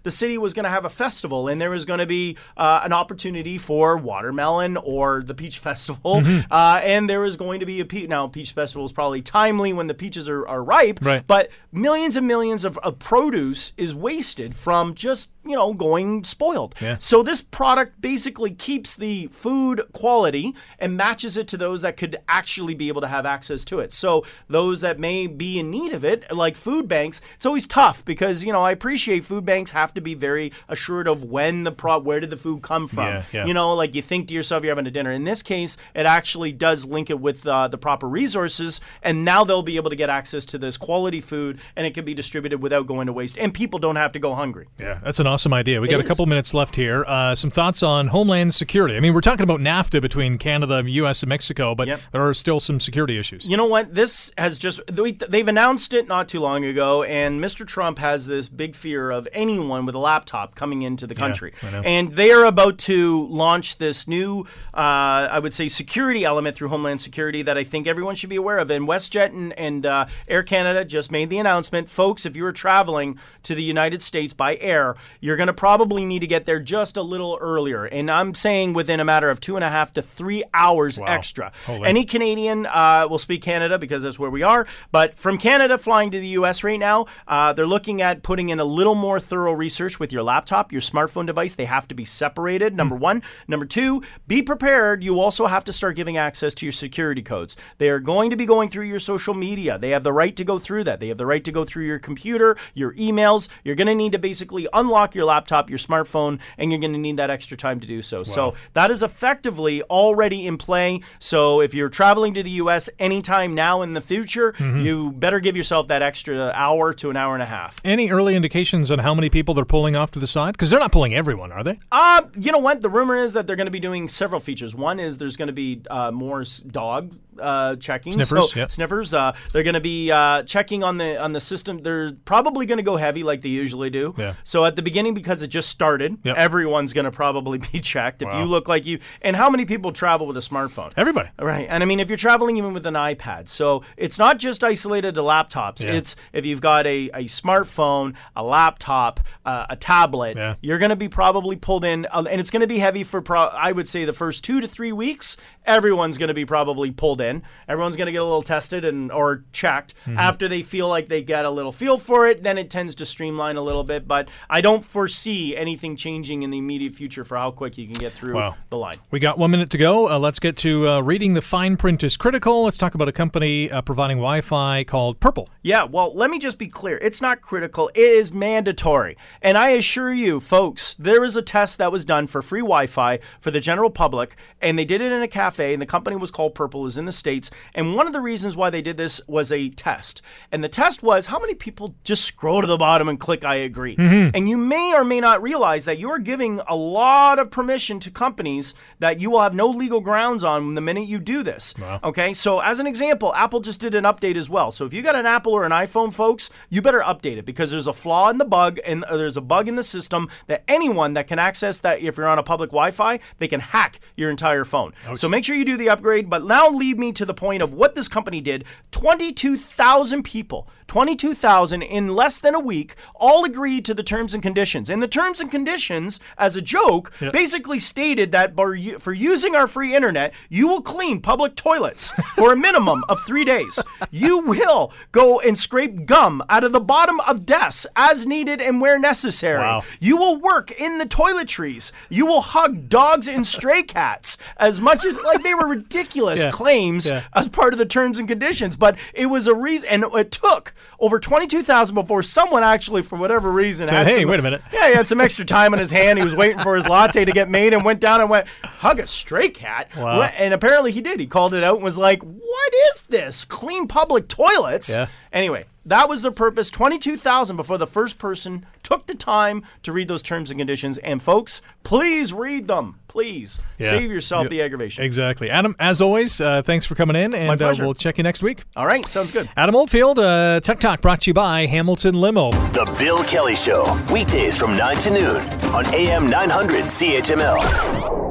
the 0.03 0.11
city 0.11 0.39
was 0.39 0.55
going 0.55 0.65
to 0.65 0.71
have 0.71 0.85
a 0.85 0.91
festival 0.91 1.49
and 1.49 1.61
there 1.61 1.71
was 1.71 1.85
going 1.85 1.99
to 1.99 2.07
be 2.07 2.37
uh, 2.57 2.81
an 2.85 2.93
opportunity 2.93 3.59
for 3.59 3.97
watermelon 3.97 4.77
or 4.77 5.23
the 5.25 5.35
peach 5.35 5.59
festival 5.59 6.21
Mm-hmm. 6.21 6.53
uh, 6.53 6.81
and 6.83 7.09
there 7.09 7.25
is 7.25 7.37
going 7.37 7.61
to 7.61 7.67
be 7.67 7.81
a 7.81 7.85
peach 7.85 8.09
now 8.09 8.27
peach 8.27 8.53
festival 8.53 8.85
is 8.85 8.93
probably 8.93 9.23
timely 9.23 9.73
when 9.73 9.87
the 9.87 9.95
peaches 9.95 10.29
are, 10.29 10.47
are 10.47 10.63
ripe 10.63 10.99
Right. 11.03 11.27
but 11.27 11.51
millions 11.73 12.17
and 12.17 12.27
millions 12.27 12.65
of, 12.65 12.77
of 12.79 12.99
produce 12.99 13.73
is 13.77 13.95
wasted 13.95 14.55
from 14.55 14.95
just 14.95 15.29
you 15.45 15.57
know 15.57 15.73
going 15.73 16.25
spoiled. 16.25 16.75
Yeah. 16.81 16.99
so 16.99 17.23
this 17.23 17.43
product 17.43 18.01
basically 18.01 18.51
keeps 18.51 18.97
the 18.97 19.29
food 19.29 19.83
quality 19.93 20.55
and 20.79 20.97
matches 20.97 21.37
it 21.37 21.49
to 21.49 21.57
those 21.57 21.83
that 21.83 21.97
could 21.97 22.19
actually 22.29 22.75
be 22.75 22.89
able 22.89 23.01
to 23.01 23.09
have 23.09 23.27
access 23.27 23.65
to 23.67 23.81
it. 23.81 23.93
So 23.93 24.25
those 24.49 24.81
that 24.83 24.99
may 24.99 25.27
be 25.27 25.59
in 25.59 25.71
need 25.71 25.93
of 25.93 26.05
it 26.05 26.31
like 26.31 26.57
food 26.57 26.89
banks 26.89 27.21
it's 27.37 27.47
always 27.47 27.67
tough 27.67 28.05
because 28.05 28.45
you 28.45 28.53
know 28.53 28.63
i 28.63 28.71
appreciate 28.71 29.25
food 29.25 29.45
banks 29.45 29.71
have 29.71 29.93
to 29.95 30.01
be 30.01 30.15
very 30.15 30.53
assured 30.69 31.09
of 31.09 31.25
when 31.25 31.65
the 31.65 31.73
pro 31.73 31.99
where 31.99 32.21
did 32.21 32.31
the 32.31 32.37
food 32.37 32.63
come 32.63 32.87
from. 32.87 33.07
Yeah, 33.07 33.25
yeah. 33.33 33.47
you 33.47 33.55
know 33.55 33.75
like 33.75 33.95
you 33.95 34.03
think 34.03 34.29
to 34.29 34.35
yourself 34.35 34.63
you're 34.63 34.71
having 34.71 34.87
a 34.87 34.91
dinner. 34.91 35.11
In 35.11 35.25
this 35.25 35.43
case 35.43 35.77
it 35.95 36.07
actually 36.07 36.53
does 36.53 36.85
link 36.85 37.11
it 37.11 37.21
with 37.21 37.47
uh, 37.47 37.69
the 37.69 37.79
proper 37.79 38.09
resources 38.09 38.81
and 39.03 39.25
now 39.25 39.45
they'll 39.45 39.63
be 39.63 39.77
able 39.77 39.91
to 39.91 39.97
get 39.97 40.11
access 40.11 40.45
to 40.47 40.59
this 40.59 40.77
quality 40.77 41.21
food 41.21 41.59
and 41.77 41.87
it 41.87 41.95
can 41.95 42.05
be 42.05 42.15
distributed 42.15 42.63
without 42.63 42.87
going 42.87 43.07
to 43.07 43.13
waste 43.13 43.39
and 43.39 43.55
people 43.55 43.79
don't 43.79 43.97
have 43.97 44.13
to 44.13 44.19
go 44.19 44.35
hungry. 44.35 44.69
Yeah, 44.79 45.01
that's 45.03 45.21
an 45.21 45.27
awesome 45.31 45.55
idea. 45.55 45.81
We 45.81 45.89
got 45.89 46.01
a 46.01 46.05
couple 46.05 46.27
minutes 46.27 46.53
left 46.53 46.77
here. 46.77 47.05
Uh, 47.07 47.35
some 47.35 47.51
thoughts 47.51 47.83
on 47.83 48.09
homeland 48.09 48.55
security. 48.55 48.97
I 48.97 49.01
mean, 49.01 49.15
we're 49.15 49.21
talking 49.21 49.45
about 49.45 49.61
NAFTA 49.61 50.03
between 50.03 50.37
Canada, 50.39 50.83
U.S., 50.87 51.23
and 51.23 51.29
Mexico, 51.29 51.75
but 51.75 51.89
Yep. 51.89 52.01
there 52.13 52.27
are 52.27 52.35
still 52.35 52.61
some 52.61 52.81
security 52.81 53.19
issues. 53.19 53.47
You 53.47 53.57
know 53.57 53.67
what? 53.67 53.95
This 53.95 54.33
has 54.37 54.59
just 54.59 54.81
they- 54.87 55.13
they've 55.13 55.49
announced 55.49 55.95
it 55.95 56.09
not 56.09 56.29
too 56.29 56.41
long 56.41 56.65
ago, 56.65 57.03
and 57.05 57.41
Mr. 57.43 57.67
Trump 57.67 57.99
has 57.99 58.27
this 58.27 58.49
big 58.49 58.75
fear 58.75 59.11
of 59.11 59.27
anyone 59.33 59.87
with 59.87 59.95
a 59.95 59.99
laptop 59.99 60.55
coming 60.55 60.83
into 60.83 61.07
the 61.07 61.15
country, 61.15 61.53
know. 61.63 61.81
and 61.85 62.13
they 62.17 62.33
are 62.33 62.45
about 62.45 62.79
to 62.79 63.27
launch 63.29 63.79
this 63.79 64.09
new, 64.09 64.41
uh, 64.75 65.29
I 65.31 65.39
would 65.39 65.55
say, 65.55 65.69
security 65.69 66.25
element 66.25 66.57
through 66.57 66.69
Homeland 66.69 67.01
Security 67.01 67.43
that 67.43 67.57
I 67.57 67.65
think 67.65 67.87
everyone 67.87 68.15
should 68.17 68.31
be 68.31 68.37
aware 68.37 68.59
of. 68.59 68.71
And 68.71 68.87
WestJet 68.89 69.27
and, 69.31 69.53
and 69.59 69.87
uh, 69.87 70.07
Air 70.29 70.43
Canada 70.43 70.85
just 70.85 71.11
made 71.11 71.31
the 71.31 71.39
announcement, 71.39 71.89
folks. 71.89 72.27
If 72.27 72.35
you 72.37 72.45
are 72.47 72.53
traveling 72.53 73.19
to 73.45 73.55
the 73.55 73.63
United 73.63 74.03
States 74.03 74.33
by 74.33 74.57
air, 74.57 74.97
you're 75.21 75.37
going 75.37 75.49
to 75.49 75.53
probably 75.53 76.05
need 76.05 76.21
to 76.21 76.27
get 76.27 76.47
there 76.47 76.61
just 76.61 76.97
a 76.97 77.03
little 77.03 77.39
earlier, 77.41 77.85
and 77.85 78.11
I'm 78.11 78.35
saying 78.35 78.73
within 78.73 79.01
a 79.01 79.05
matter 79.05 79.31
of 79.31 79.41
two 79.41 79.57
and 79.57 79.65
a 79.65 79.71
half 79.71 79.93
to 79.95 80.03
three 80.03 80.45
hours 80.55 80.99
extra. 80.99 81.53
Holy. 81.67 81.89
Any 81.89 82.05
Canadian 82.05 82.67
uh, 82.67 83.07
will 83.09 83.19
speak 83.19 83.43
Canada 83.43 83.79
because 83.79 84.03
that's 84.03 84.19
where 84.19 84.31
we 84.31 84.43
are. 84.43 84.67
But 84.93 85.19
from 85.19 85.39
Canada 85.39 85.79
flying 85.79 86.11
to 86.11 86.21
the 86.21 86.29
U.S. 86.29 86.65
right 86.65 86.79
now, 86.79 87.07
uh, 87.29 87.53
they're 87.53 87.67
looking 87.67 88.03
at 88.03 88.23
putting 88.23 88.49
in 88.49 88.61
a 88.61 88.65
little 88.65 88.95
more 88.95 89.21
thorough 89.21 89.53
research 89.53 89.99
with 90.01 90.13
your 90.13 90.23
laptop, 90.23 90.73
your 90.73 90.81
smartphone 90.81 91.27
device. 91.27 91.55
They 91.55 91.65
have 91.67 91.89
to 91.89 91.95
be 91.95 92.05
separated. 92.05 92.77
Number 92.77 92.97
one. 92.97 93.23
Number 93.49 93.67
two, 93.67 94.03
be 94.27 94.43
prepared. 94.43 95.03
You 95.03 95.21
also 95.21 95.47
have 95.47 95.65
to 95.65 95.73
start 95.73 95.97
giving 95.97 96.17
access 96.17 96.55
to 96.55 96.67
your 96.67 96.73
security 96.73 97.23
codes. 97.23 97.57
They 97.79 97.89
are 97.91 98.01
going 98.01 98.31
to 98.31 98.37
be 98.37 98.47
going 98.47 98.69
through 98.69 98.87
your 98.87 98.99
social 98.99 99.35
media. 99.35 99.79
They 99.79 99.91
have 99.91 100.03
the 100.03 100.13
right 100.13 100.35
to 100.37 100.45
go 100.45 100.59
through 100.59 100.85
that. 100.85 101.01
They 101.01 101.09
have 101.09 101.19
the 101.19 101.27
right 101.27 101.45
to 101.45 101.53
go 101.53 101.65
through 101.65 101.85
your 101.85 101.99
computer, 101.99 102.57
your 102.75 102.95
emails. 102.95 103.49
You're 103.65 103.75
going 103.75 103.87
to 103.87 103.95
need 103.95 104.13
to 104.13 104.19
basically 104.19 104.67
unlock 104.73 105.10
your 105.15 105.25
laptop, 105.25 105.69
your 105.71 105.79
smartphone, 105.79 106.39
and 106.59 106.71
you're 106.71 106.81
going 106.81 106.93
to 106.93 106.99
need 106.99 107.17
that 107.19 107.31
extra 107.31 107.57
time 107.57 107.81
to 107.81 107.87
do 107.87 108.03
so. 108.03 108.23
So 108.23 108.55
that 108.75 108.91
is 108.91 109.03
effectively 109.03 109.83
already 109.85 110.47
in 110.47 110.59
play. 110.59 111.01
So 111.19 111.61
if 111.61 111.75
you're 111.75 111.89
traveling 111.89 112.35
to 112.35 112.43
the 112.43 112.51
U.S. 112.63 112.89
anytime 112.99 113.55
now 113.55 113.83
in 113.83 113.93
the 113.95 114.01
future, 114.01 114.55
you 114.59 115.13
better 115.13 115.41
give 115.41 115.57
yourself 115.57 115.89
that 115.89 116.03
extra 116.03 116.53
hour 116.55 116.93
to 116.95 117.11
an 117.11 117.17
hour 117.17 117.35
and 117.35 117.43
a 117.43 117.47
half. 117.47 117.81
Any 117.85 118.11
early 118.11 118.35
indications 118.37 118.91
on 118.91 118.99
how 118.99 119.15
many 119.15 119.31
people 119.31 119.55
they're 119.55 119.65
pulling 119.65 119.97
off 119.97 120.11
to 120.13 120.19
the 120.19 120.27
side? 120.27 120.53
Because 120.53 120.71
they're 120.71 120.81
not 120.81 120.93
pulling 120.93 121.15
everyone, 121.15 121.53
are 121.53 121.63
they? 121.65 121.79
Uh, 121.93 122.23
you 122.37 122.53
know 122.53 122.59
what? 122.59 122.83
The 122.83 122.89
rumor 122.89 123.17
is 123.17 123.33
that 123.35 123.47
they're 123.47 123.57
going 123.57 123.67
to 123.67 123.71
be 123.71 123.81
doing 123.81 124.09
several 124.09 124.41
features. 124.41 124.75
One 124.75 124.99
is 125.01 125.19
there's 125.19 125.37
going 125.37 125.49
to 125.49 125.53
be 125.53 125.83
uh, 125.91 126.11
more 126.11 126.43
s- 126.43 126.59
dog 126.61 127.15
uh, 127.39 127.77
checking. 127.77 128.13
Sniffers, 128.15 128.51
So- 128.53 128.59
yep. 128.59 128.73
Sniffers. 128.73 129.13
Uh, 129.15 129.33
they're 129.53 129.63
going 129.63 129.75
to 129.75 129.81
be 129.81 130.11
uh, 130.11 130.43
checking 130.45 130.83
on 130.83 130.97
the 130.99 131.21
on 131.21 131.33
the 131.33 131.41
system. 131.41 131.79
They're 131.79 132.13
probably 132.25 132.67
going 132.67 132.79
to 132.79 132.83
go 132.83 132.97
heavy 132.97 133.23
like 133.23 133.41
they 133.43 133.49
usually 133.51 133.91
do. 133.91 134.15
Yeah. 134.19 134.35
So 134.45 134.65
at 134.65 134.77
the 134.77 134.83
beginning, 134.83 135.15
because 135.15 135.43
it 135.43 135.49
just 135.49 135.69
started, 135.69 136.19
Yep. 136.25 136.37
everyone's 136.37 136.93
going 136.93 137.05
to 137.05 137.11
probably 137.11 137.59
be 137.73 137.81
checked. 137.81 138.23
If 138.23 138.29
Wow. 138.29 138.41
you 138.41 138.45
look 138.47 138.69
like 138.69 138.87
you, 138.87 138.99
and 139.23 139.37
how 139.37 139.51
many 139.51 139.65
people 139.65 139.93
travel 139.93 140.27
with 140.27 140.37
a 140.37 140.41
smartphone? 140.41 140.93
Everybody. 140.97 141.29
Right. 141.39 141.67
And 141.71 141.83
I 141.83 141.87
mean, 141.87 142.01
if 142.01 142.09
you're 142.09 142.17
traveling 142.17 142.57
even 142.57 142.73
with 142.73 142.87
an 142.87 142.95
iPad, 142.95 143.49
so 143.49 143.83
it's 143.97 144.19
not 144.19 144.39
just 144.39 144.63
isolated 144.65 145.15
to 145.15 145.21
laptops. 145.21 145.83
Yeah. 145.83 145.93
It's 145.93 146.17
if 146.33 146.45
you've 146.47 146.61
got 146.61 146.87
a, 146.87 147.11
a 147.15 147.25
smartphone, 147.25 148.15
a 148.37 148.43
laptop, 148.43 149.21
uh, 149.45 149.67
a 149.71 149.77
tablet, 149.77 150.37
Yeah. 150.37 150.55
you're 150.61 150.79
going 150.79 150.91
to 150.91 150.97
be 150.97 151.09
probably 151.09 151.57
pulled 151.57 151.85
in, 151.85 152.07
uh, 152.11 152.25
and 152.31 152.41
it's 152.41 152.51
going 152.51 152.61
to 152.63 152.67
be 152.67 152.79
heavy 152.79 153.05
for, 153.05 153.21
pro- 153.23 153.49
I 153.49 153.73
would 153.73 153.89
say, 153.89 154.05
the 154.05 154.13
first 154.13 154.45
two 154.45 154.61
to 154.61 154.69
three 154.69 154.93
weeks. 154.93 155.37
Everyone's 155.67 156.19
going 156.19 156.29
to 156.29 156.35
be 156.35 156.45
probably 156.45 156.91
pulled 156.91 157.21
in. 157.21 157.30
Everyone's 157.69 157.97
going 157.97 158.07
to 158.07 158.13
get 158.13 158.21
a 158.21 158.25
little 158.25 158.43
tested 158.43 158.85
and 158.85 159.11
or 159.13 159.45
checked. 159.53 159.95
Mm-hmm. 160.07 160.19
After 160.19 160.49
they 160.49 160.63
feel 160.63 160.89
like 160.89 161.09
they 161.09 161.23
get 161.23 161.45
a 161.45 161.51
little 161.51 161.73
feel 161.73 161.97
for 161.99 162.27
it, 162.27 162.43
then 162.43 162.59
it 162.59 162.71
tends 162.71 162.95
to 162.97 163.07
streamline 163.07 163.57
a 163.57 163.63
little 163.63 163.85
bit. 163.85 164.07
But 164.09 164.29
I 164.49 164.61
don't 164.61 164.85
foresee 164.85 165.57
anything 165.57 165.97
changing 165.97 166.43
in 166.43 166.51
the 166.51 166.59
immediate 166.59 166.93
future 166.95 167.25
for 167.25 167.37
how 167.37 167.51
quick 167.51 167.79
you 167.79 167.85
can 167.87 167.95
get 167.95 168.13
through 168.13 168.35
Wow. 168.35 168.57
the 168.71 168.77
line. 168.77 168.95
We 169.11 169.21
got 169.21 169.39
one 169.39 169.51
minute 169.51 169.71
to 169.71 169.79
go. 169.79 170.11
Uh, 170.11 170.19
let's 170.19 170.39
get 170.41 170.57
to 170.59 170.89
uh, 170.89 171.01
reading 171.01 171.35
the 171.35 171.43
fine 171.43 171.77
print 171.77 172.03
is 172.03 172.17
critical. 172.17 172.65
Let's 172.65 172.77
talk 172.77 172.95
about 172.95 173.09
a 173.09 173.13
company 173.13 173.71
uh, 173.71 173.83
providing 173.83 174.17
Wi 174.19 174.41
Fi 174.41 174.85
called 174.85 175.21
Purple. 175.21 175.49
Yeah, 175.63 175.85
well, 175.85 176.15
let 176.15 176.31
me 176.31 176.39
just 176.39 176.59
be 176.59 176.69
clear. 176.69 176.99
It's 176.99 177.21
not 177.21 177.41
critical, 177.41 177.91
it 177.95 178.01
is 178.11 178.33
mandatory. 178.33 179.17
And 179.43 179.57
I 179.59 179.71
assure 179.71 180.13
you, 180.13 180.41
folks, 180.41 180.95
there 180.99 181.21
was 181.21 181.37
a 181.37 181.43
test 181.43 181.79
that 181.79 181.93
was 181.93 182.05
done 182.05 182.27
for 182.27 182.43
free 182.43 182.61
Wi 182.61 182.87
Fi 182.87 183.19
for 183.41 183.51
the 183.51 183.61
general 183.61 183.91
public, 183.91 184.37
and 184.61 184.79
they 184.79 184.85
did 184.85 185.01
it 185.01 185.13
in 185.13 185.23
a 185.23 185.29
cafe, 185.29 185.73
and 185.73 185.81
the 185.83 185.87
company 185.87 186.17
was 186.17 186.31
called 186.31 186.55
Purple, 186.55 186.87
is 186.87 186.97
in 186.99 187.05
the 187.11 187.13
States. 187.13 187.51
And 187.75 187.95
one 187.95 188.07
of 188.07 188.13
the 188.13 188.21
reasons 188.21 188.57
why 188.57 188.71
they 188.71 188.83
did 188.83 188.97
this 188.97 189.21
was 189.27 189.51
a 189.53 189.69
test. 189.71 190.23
And 190.53 190.63
the 190.63 190.69
test 190.69 191.03
was 191.03 191.27
how 191.27 191.39
many 191.39 191.55
people 191.55 191.95
just 192.05 192.25
scroll 192.25 192.61
to 192.61 192.67
the 192.67 192.77
bottom 192.77 193.09
and 193.09 193.19
click 193.19 193.45
I 193.45 193.57
agree. 193.57 193.97
And 193.99 194.49
you 194.49 194.57
may 194.57 194.95
or 194.97 195.05
may 195.05 195.21
not 195.21 195.43
realize 195.43 195.85
that 195.85 195.99
you're 195.99 196.19
giving 196.19 196.61
a 196.69 196.77
lot 196.77 197.39
of 197.39 197.51
permission 197.51 197.99
to 198.01 198.11
companies 198.11 198.75
that 199.01 199.21
you 199.21 199.31
will 199.31 199.41
have 199.41 199.55
no 199.55 199.69
legal 199.69 200.01
grounds 200.01 200.45
on 200.45 200.75
the 200.75 200.81
minute 200.81 201.09
you 201.09 201.19
do 201.19 201.43
this. 201.43 201.75
Okay, 202.05 202.33
so 202.35 202.61
as 202.61 202.79
an 202.79 202.87
example, 202.87 203.35
Apple 203.35 203.61
just 203.61 203.81
did 203.81 203.95
an 203.95 204.05
update 204.05 204.37
as 204.37 204.49
well. 204.49 204.71
So 204.73 204.85
if 204.85 204.93
you 204.93 205.03
got 205.03 205.17
an 205.17 205.27
Apple 205.27 205.53
or 205.53 205.65
an 205.65 205.73
iPhone, 205.73 206.13
folks, 206.13 206.51
you 206.69 206.81
better 206.83 207.01
update 207.01 207.37
it 207.37 207.45
because 207.47 207.71
there's 207.71 207.87
a 207.87 207.93
flaw 207.93 208.31
in 208.31 208.39
the 208.39 208.45
bug 208.45 208.79
and 208.87 209.05
uh, 209.05 209.17
there's 209.17 209.37
a 209.37 209.41
bug 209.41 209.69
in 209.69 209.75
the 209.77 209.83
system 209.83 210.29
that 210.47 210.63
anyone 210.69 211.15
that 211.15 211.27
can 211.27 211.39
access 211.39 211.79
that 211.81 212.01
if 212.01 212.17
you're 212.17 212.29
on 212.29 212.39
a 212.39 212.43
public 212.43 212.71
Wi-Fi, 212.71 213.19
they 213.39 213.49
can 213.49 213.61
hack 213.61 214.01
your 214.17 214.31
entire 214.31 214.65
phone. 214.65 214.93
So 215.17 215.29
make 215.29 215.45
sure 215.45 215.57
you 215.57 215.65
do 215.65 215.77
the 215.77 215.89
upgrade. 215.89 216.29
But 216.31 216.45
now 216.45 216.69
lead 216.69 216.99
me 217.01 217.13
to 217.13 217.25
the 217.25 217.35
point 217.35 217.63
of 217.63 217.75
what 217.75 217.95
this 217.95 218.07
company 218.07 218.41
did. 218.41 218.65
22,000 218.93 220.23
people, 220.23 220.69
22,000 220.91 221.83
in 221.83 222.09
less 222.17 222.41
than 222.41 222.53
a 222.55 222.59
week, 222.59 222.97
all 223.15 223.45
agreed 223.45 223.85
to 223.85 223.95
the 223.95 224.03
terms 224.03 224.35
and 224.35 224.43
conditions. 224.43 224.91
And 224.91 225.01
the 225.01 225.07
terms 225.07 225.41
and 225.41 225.49
conditions, 225.49 226.19
as 226.37 226.57
a 226.57 226.61
joke, 226.61 227.13
basically 227.33 227.79
stated 227.79 228.33
that 228.33 228.57
for, 228.57 228.77
for 228.99 229.13
using 229.13 229.55
our 229.55 229.69
free 229.69 229.95
internet, 229.95 230.35
you 230.49 230.67
will 230.67 230.83
clean 230.83 231.21
public 231.23 231.55
toilets 231.55 232.11
for 232.35 232.53
a 232.53 232.57
minimum 232.57 233.05
of 233.09 233.23
three 233.25 233.45
days. 233.45 233.79
You 234.11 234.39
will 234.41 234.93
go 235.13 235.39
and 235.39 235.57
scrape 235.57 236.07
gum 236.07 236.43
out 236.49 236.65
of 236.65 236.73
the 236.73 236.81
bottom 236.81 237.21
of 237.21 237.47
desks 237.47 237.87
as 237.95 238.27
needed 238.27 238.61
and 238.61 238.81
where 238.81 238.99
necessary. 238.99 239.61
Wow. 239.63 239.85
You 240.01 240.17
will 240.17 240.41
work 240.41 240.73
in 240.73 240.99
the 240.99 241.07
toiletries. 241.07 241.93
You 242.09 242.27
will 242.27 242.41
hug 242.41 242.89
dogs 242.89 243.29
and 243.29 243.47
stray 243.47 243.85
cats 243.85 244.37
as 244.57 244.81
much 244.81 245.05
as 245.05 245.15
like 245.19 245.45
they 245.45 245.55
were 245.55 245.69
ridiculous 245.69 246.41
Yeah. 246.45 246.51
claims 246.51 247.09
Yeah. 247.09 247.23
as 247.35 247.49
part 247.49 247.73
of 247.75 247.79
the 247.79 247.87
terms 247.87 248.19
and 248.19 248.27
conditions. 248.27 248.75
But 248.75 248.97
it 249.15 249.27
was 249.27 249.47
a 249.47 249.55
reason, 249.55 249.89
and 249.89 250.05
it 250.15 250.33
took 250.33 250.75
over 250.99 251.19
twenty-two 251.19 251.63
thousand 251.63 251.95
before 251.95 252.23
someone 252.23 252.63
actually, 252.63 253.03
for 253.03 253.17
whatever 253.17 253.51
reason, 253.51 253.89
had 253.89 254.07
"Hey, 254.07 254.21
some- 254.21 254.29
wait 254.29 254.39
a 254.41 254.43
minute." 254.43 254.63
Yeah, 254.73 254.89
he 254.89 254.95
had 254.95 255.07
some 255.07 255.21
extra 255.21 255.45
time 255.45 255.73
in 255.75 255.81
his 255.81 255.91
hand. 255.91 256.19
He 256.19 256.25
was 256.25 256.35
waiting 256.35 256.59
for 256.59 256.77
his 256.77 256.89
latte 256.89 257.25
to 257.25 257.33
get 257.33 257.49
made, 257.49 257.73
and 257.75 257.85
went 257.85 258.01
down 258.01 258.21
and 258.21 258.29
went 258.29 258.47
hug 258.65 258.99
a 259.01 259.07
stray 259.07 259.49
cat. 259.49 259.89
Wow. 259.97 260.23
And 260.23 260.53
apparently 260.55 260.93
he 260.93 261.01
did. 261.01 261.21
He 261.21 261.27
called 261.27 261.55
it 261.55 261.63
out 261.65 261.77
and 261.77 261.85
was 261.85 261.97
like, 261.99 262.23
"What 262.23 262.73
is 262.93 263.03
this? 263.09 263.45
Clean 263.45 263.87
public 263.87 264.29
toilets?" 264.29 264.89
Yeah. 264.91 265.07
Anyway, 265.33 265.65
that 265.87 266.09
was 266.09 266.23
the 266.23 266.31
purpose. 266.33 266.71
22,000 266.71 267.57
before 267.57 267.79
the 267.79 267.87
first 267.87 268.19
person 268.19 268.67
took 268.83 269.07
the 269.07 269.15
time 269.15 269.65
to 269.83 269.93
read 269.93 270.09
those 270.09 270.23
terms 270.23 270.51
and 270.51 270.59
conditions. 270.61 270.99
And 270.99 271.23
folks, 271.23 271.63
please 271.85 272.33
read 272.33 272.69
them. 272.69 272.97
Please. 273.09 273.59
Yeah. 273.79 273.91
Save 273.91 274.11
yourself 274.11 274.45
Yeah. 274.45 274.49
the 274.51 274.63
aggravation. 274.63 275.03
Exactly. 275.05 275.51
Adam, 275.51 275.75
as 275.81 276.01
always, 276.01 276.41
uh, 276.41 276.63
thanks 276.63 276.87
for 276.87 276.95
coming 276.95 277.17
in, 277.17 277.35
and 277.35 277.51
uh, 277.51 277.57
pleasure. 277.57 277.85
we'll 277.85 277.95
check 277.95 278.19
you 278.19 278.23
next 278.25 278.43
week. 278.43 278.63
All 278.77 278.87
right, 278.87 279.05
sounds 279.09 279.31
good. 279.33 279.49
Adam 279.57 279.75
Oldfield, 279.75 280.19
uh, 280.19 280.61
Tech 280.61 280.79
Talk 280.81 281.01
brought 281.01 281.23
to 281.23 281.31
you 281.31 281.35
by 281.35 281.67
Hamilton 281.67 282.15
Limo. 282.15 282.51
The 282.53 282.95
Bill 282.99 283.25
Kelly 283.25 283.57
Show, 283.57 283.85
weekdays 284.13 284.57
from 284.57 284.77
9 284.77 284.97
to 284.99 285.11
noon 285.11 285.37
on 285.75 285.87
AM 285.93 286.31
900 286.31 286.85
CHML. 286.85 288.30